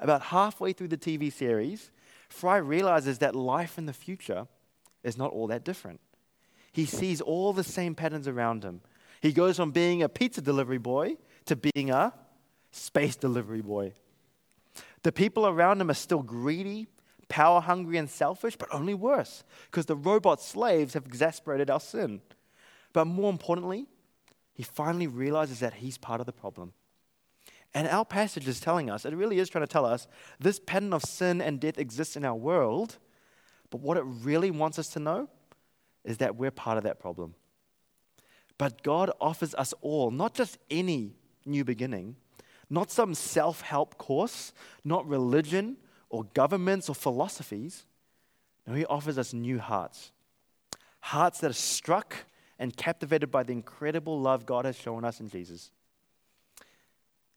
about 0.00 0.22
halfway 0.22 0.72
through 0.72 0.88
the 0.88 0.96
TV 0.96 1.32
series, 1.32 1.90
Fry 2.28 2.56
realizes 2.58 3.18
that 3.18 3.34
life 3.34 3.78
in 3.78 3.86
the 3.86 3.92
future 3.92 4.46
is 5.02 5.16
not 5.16 5.32
all 5.32 5.46
that 5.46 5.64
different. 5.64 6.00
He 6.72 6.84
sees 6.84 7.20
all 7.20 7.52
the 7.52 7.64
same 7.64 7.94
patterns 7.94 8.28
around 8.28 8.62
him. 8.64 8.82
He 9.20 9.32
goes 9.32 9.56
from 9.56 9.70
being 9.70 10.02
a 10.02 10.08
pizza 10.08 10.40
delivery 10.40 10.78
boy 10.78 11.16
to 11.46 11.56
being 11.56 11.90
a 11.90 12.12
space 12.70 13.16
delivery 13.16 13.62
boy. 13.62 13.94
The 15.02 15.12
people 15.12 15.46
around 15.46 15.80
him 15.80 15.90
are 15.90 15.94
still 15.94 16.22
greedy 16.22 16.88
power 17.28 17.60
hungry 17.60 17.96
and 17.98 18.08
selfish, 18.08 18.56
but 18.56 18.68
only 18.72 18.94
worse, 18.94 19.44
because 19.70 19.86
the 19.86 19.96
robot 19.96 20.40
slaves 20.40 20.94
have 20.94 21.06
exasperated 21.06 21.70
our 21.70 21.80
sin. 21.80 22.20
But 22.92 23.06
more 23.06 23.30
importantly, 23.30 23.86
he 24.54 24.62
finally 24.62 25.06
realizes 25.06 25.60
that 25.60 25.74
he's 25.74 25.98
part 25.98 26.20
of 26.20 26.26
the 26.26 26.32
problem. 26.32 26.72
And 27.74 27.86
our 27.86 28.04
passage 28.04 28.48
is 28.48 28.60
telling 28.60 28.88
us, 28.88 29.04
it 29.04 29.14
really 29.14 29.38
is 29.38 29.48
trying 29.48 29.64
to 29.64 29.70
tell 29.72 29.84
us, 29.84 30.08
this 30.40 30.58
pattern 30.58 30.92
of 30.92 31.02
sin 31.02 31.40
and 31.40 31.60
death 31.60 31.78
exists 31.78 32.16
in 32.16 32.24
our 32.24 32.34
world, 32.34 32.96
but 33.70 33.80
what 33.80 33.98
it 33.98 34.04
really 34.06 34.50
wants 34.50 34.78
us 34.78 34.88
to 34.90 34.98
know 34.98 35.28
is 36.04 36.18
that 36.18 36.36
we're 36.36 36.50
part 36.50 36.78
of 36.78 36.84
that 36.84 36.98
problem. 36.98 37.34
But 38.56 38.82
God 38.82 39.10
offers 39.20 39.54
us 39.54 39.74
all, 39.82 40.10
not 40.10 40.34
just 40.34 40.58
any 40.70 41.12
new 41.44 41.64
beginning, 41.64 42.16
not 42.70 42.90
some 42.90 43.14
self 43.14 43.60
help 43.60 43.98
course, 43.98 44.52
not 44.84 45.06
religion 45.06 45.76
or 46.10 46.24
governments 46.34 46.88
or 46.88 46.94
philosophies. 46.94 47.84
No, 48.66 48.74
He 48.74 48.84
offers 48.86 49.18
us 49.18 49.32
new 49.32 49.58
hearts. 49.58 50.12
Hearts 51.00 51.40
that 51.40 51.50
are 51.50 51.54
struck 51.54 52.14
and 52.58 52.76
captivated 52.76 53.30
by 53.30 53.42
the 53.42 53.52
incredible 53.52 54.20
love 54.20 54.46
God 54.46 54.64
has 54.64 54.76
shown 54.76 55.04
us 55.04 55.20
in 55.20 55.28
Jesus. 55.28 55.70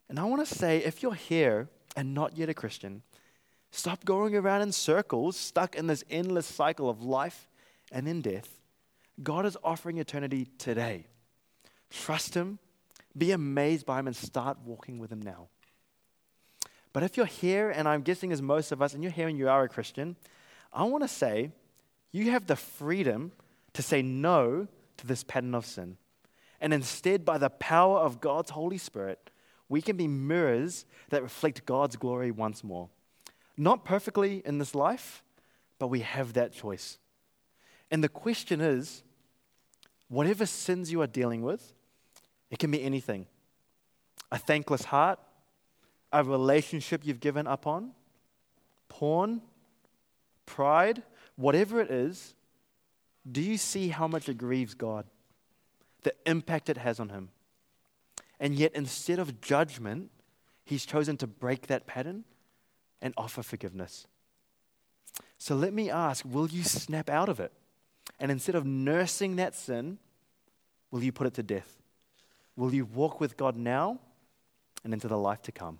And 0.10 0.20
I 0.20 0.24
want 0.26 0.46
to 0.46 0.56
say 0.56 0.80
if 0.80 1.02
you're 1.02 1.14
here 1.14 1.70
and 1.96 2.14
not 2.14 2.38
yet 2.38 2.50
a 2.50 2.54
Christian, 2.54 3.04
stop 3.72 4.04
going 4.04 4.36
around 4.36 4.62
in 4.62 4.72
circles, 4.72 5.38
stuck 5.38 5.76
in 5.76 5.88
this 5.88 6.04
endless 6.10 6.46
cycle 6.46 6.90
of 6.90 7.04
life 7.04 7.48
and 7.92 8.08
then 8.08 8.22
death. 8.22 8.58
God 9.22 9.46
is 9.46 9.58
offering 9.64 9.98
eternity 9.98 10.48
today. 10.58 11.06
Trust 11.90 12.34
Him, 12.34 12.60
be 13.18 13.32
amazed 13.32 13.86
by 13.86 14.00
Him, 14.00 14.08
and 14.08 14.16
start 14.16 14.58
walking 14.66 15.00
with 15.00 15.12
Him 15.12 15.22
now. 15.22 15.48
But 16.94 17.04
if 17.04 17.16
you're 17.16 17.26
here, 17.26 17.70
and 17.70 17.88
I'm 17.88 18.02
guessing 18.02 18.32
as 18.32 18.42
most 18.42 18.72
of 18.72 18.82
us, 18.82 18.94
and 18.94 19.04
you're 19.04 19.12
here 19.12 19.28
and 19.28 19.38
you 19.38 19.48
are 19.48 19.64
a 19.64 19.70
Christian, 19.70 20.18
I 20.74 20.84
want 20.84 21.04
to 21.04 21.08
say 21.08 21.52
you 22.12 22.32
have 22.32 22.48
the 22.48 22.56
freedom 22.56 23.32
to 23.74 23.82
say 23.82 24.02
no 24.02 24.68
to 24.98 25.08
this 25.08 25.24
pattern 25.24 25.56
of 25.56 25.66
sin. 25.66 25.98
And 26.60 26.74
instead, 26.74 27.26
by 27.26 27.38
the 27.38 27.50
power 27.50 28.00
of 28.00 28.22
God's 28.22 28.52
Holy 28.52 28.78
Spirit, 28.78 29.30
we 29.70 29.82
can 29.82 29.96
be 29.96 30.08
mirrors 30.08 30.86
that 31.10 31.24
reflect 31.24 31.66
God's 31.66 31.96
glory 31.96 32.30
once 32.30 32.64
more. 32.64 32.90
Not 33.58 33.86
perfectly 33.86 34.42
in 34.46 34.58
this 34.58 34.76
life, 34.76 35.24
but 35.80 35.88
we 35.88 36.02
have 36.02 36.34
that 36.34 36.54
choice. 36.54 37.00
And 37.90 38.04
the 38.04 38.10
question 38.10 38.62
is 38.62 39.04
whatever 40.10 40.46
sins 40.46 40.92
you 40.92 41.02
are 41.02 41.08
dealing 41.08 41.42
with, 41.42 41.74
it 42.50 42.60
can 42.60 42.70
be 42.70 42.84
anything 42.84 43.28
a 44.32 44.38
thankless 44.38 44.86
heart, 44.86 45.20
a 46.12 46.24
relationship 46.24 47.02
you've 47.06 47.20
given 47.20 47.48
up 47.48 47.66
on, 47.66 47.92
porn, 48.90 49.42
pride, 50.46 51.04
whatever 51.36 51.80
it 51.80 51.90
is, 51.90 52.36
do 53.30 53.42
you 53.42 53.58
see 53.58 53.90
how 53.90 54.08
much 54.08 54.28
it 54.28 54.38
grieves 54.38 54.74
God? 54.74 55.06
The 56.04 56.14
impact 56.26 56.70
it 56.70 56.78
has 56.78 57.00
on 57.00 57.10
Him. 57.10 57.30
And 58.40 58.56
yet, 58.56 58.72
instead 58.74 59.20
of 59.20 59.42
judgment, 59.42 60.10
He's 60.66 60.86
chosen 60.86 61.18
to 61.18 61.28
break 61.28 61.68
that 61.68 61.86
pattern 61.86 62.24
and 63.02 63.14
offer 63.18 63.44
forgiveness. 63.44 64.08
So 65.38 65.56
let 65.56 65.74
me 65.74 65.90
ask 65.90 66.24
will 66.26 66.48
you 66.48 66.64
snap 66.64 67.10
out 67.10 67.30
of 67.30 67.40
it? 67.40 67.52
And 68.20 68.32
instead 68.32 68.56
of 68.56 68.66
nursing 68.66 69.38
that 69.38 69.56
sin, 69.56 69.98
will 70.92 71.04
you 71.04 71.12
put 71.12 71.28
it 71.28 71.34
to 71.36 71.44
death? 71.44 71.82
Will 72.56 72.74
you 72.74 72.86
walk 72.86 73.20
with 73.20 73.38
God 73.38 73.56
now 73.56 74.00
and 74.84 74.94
into 74.94 75.08
the 75.08 75.18
life 75.18 75.42
to 75.44 75.52
come? 75.52 75.80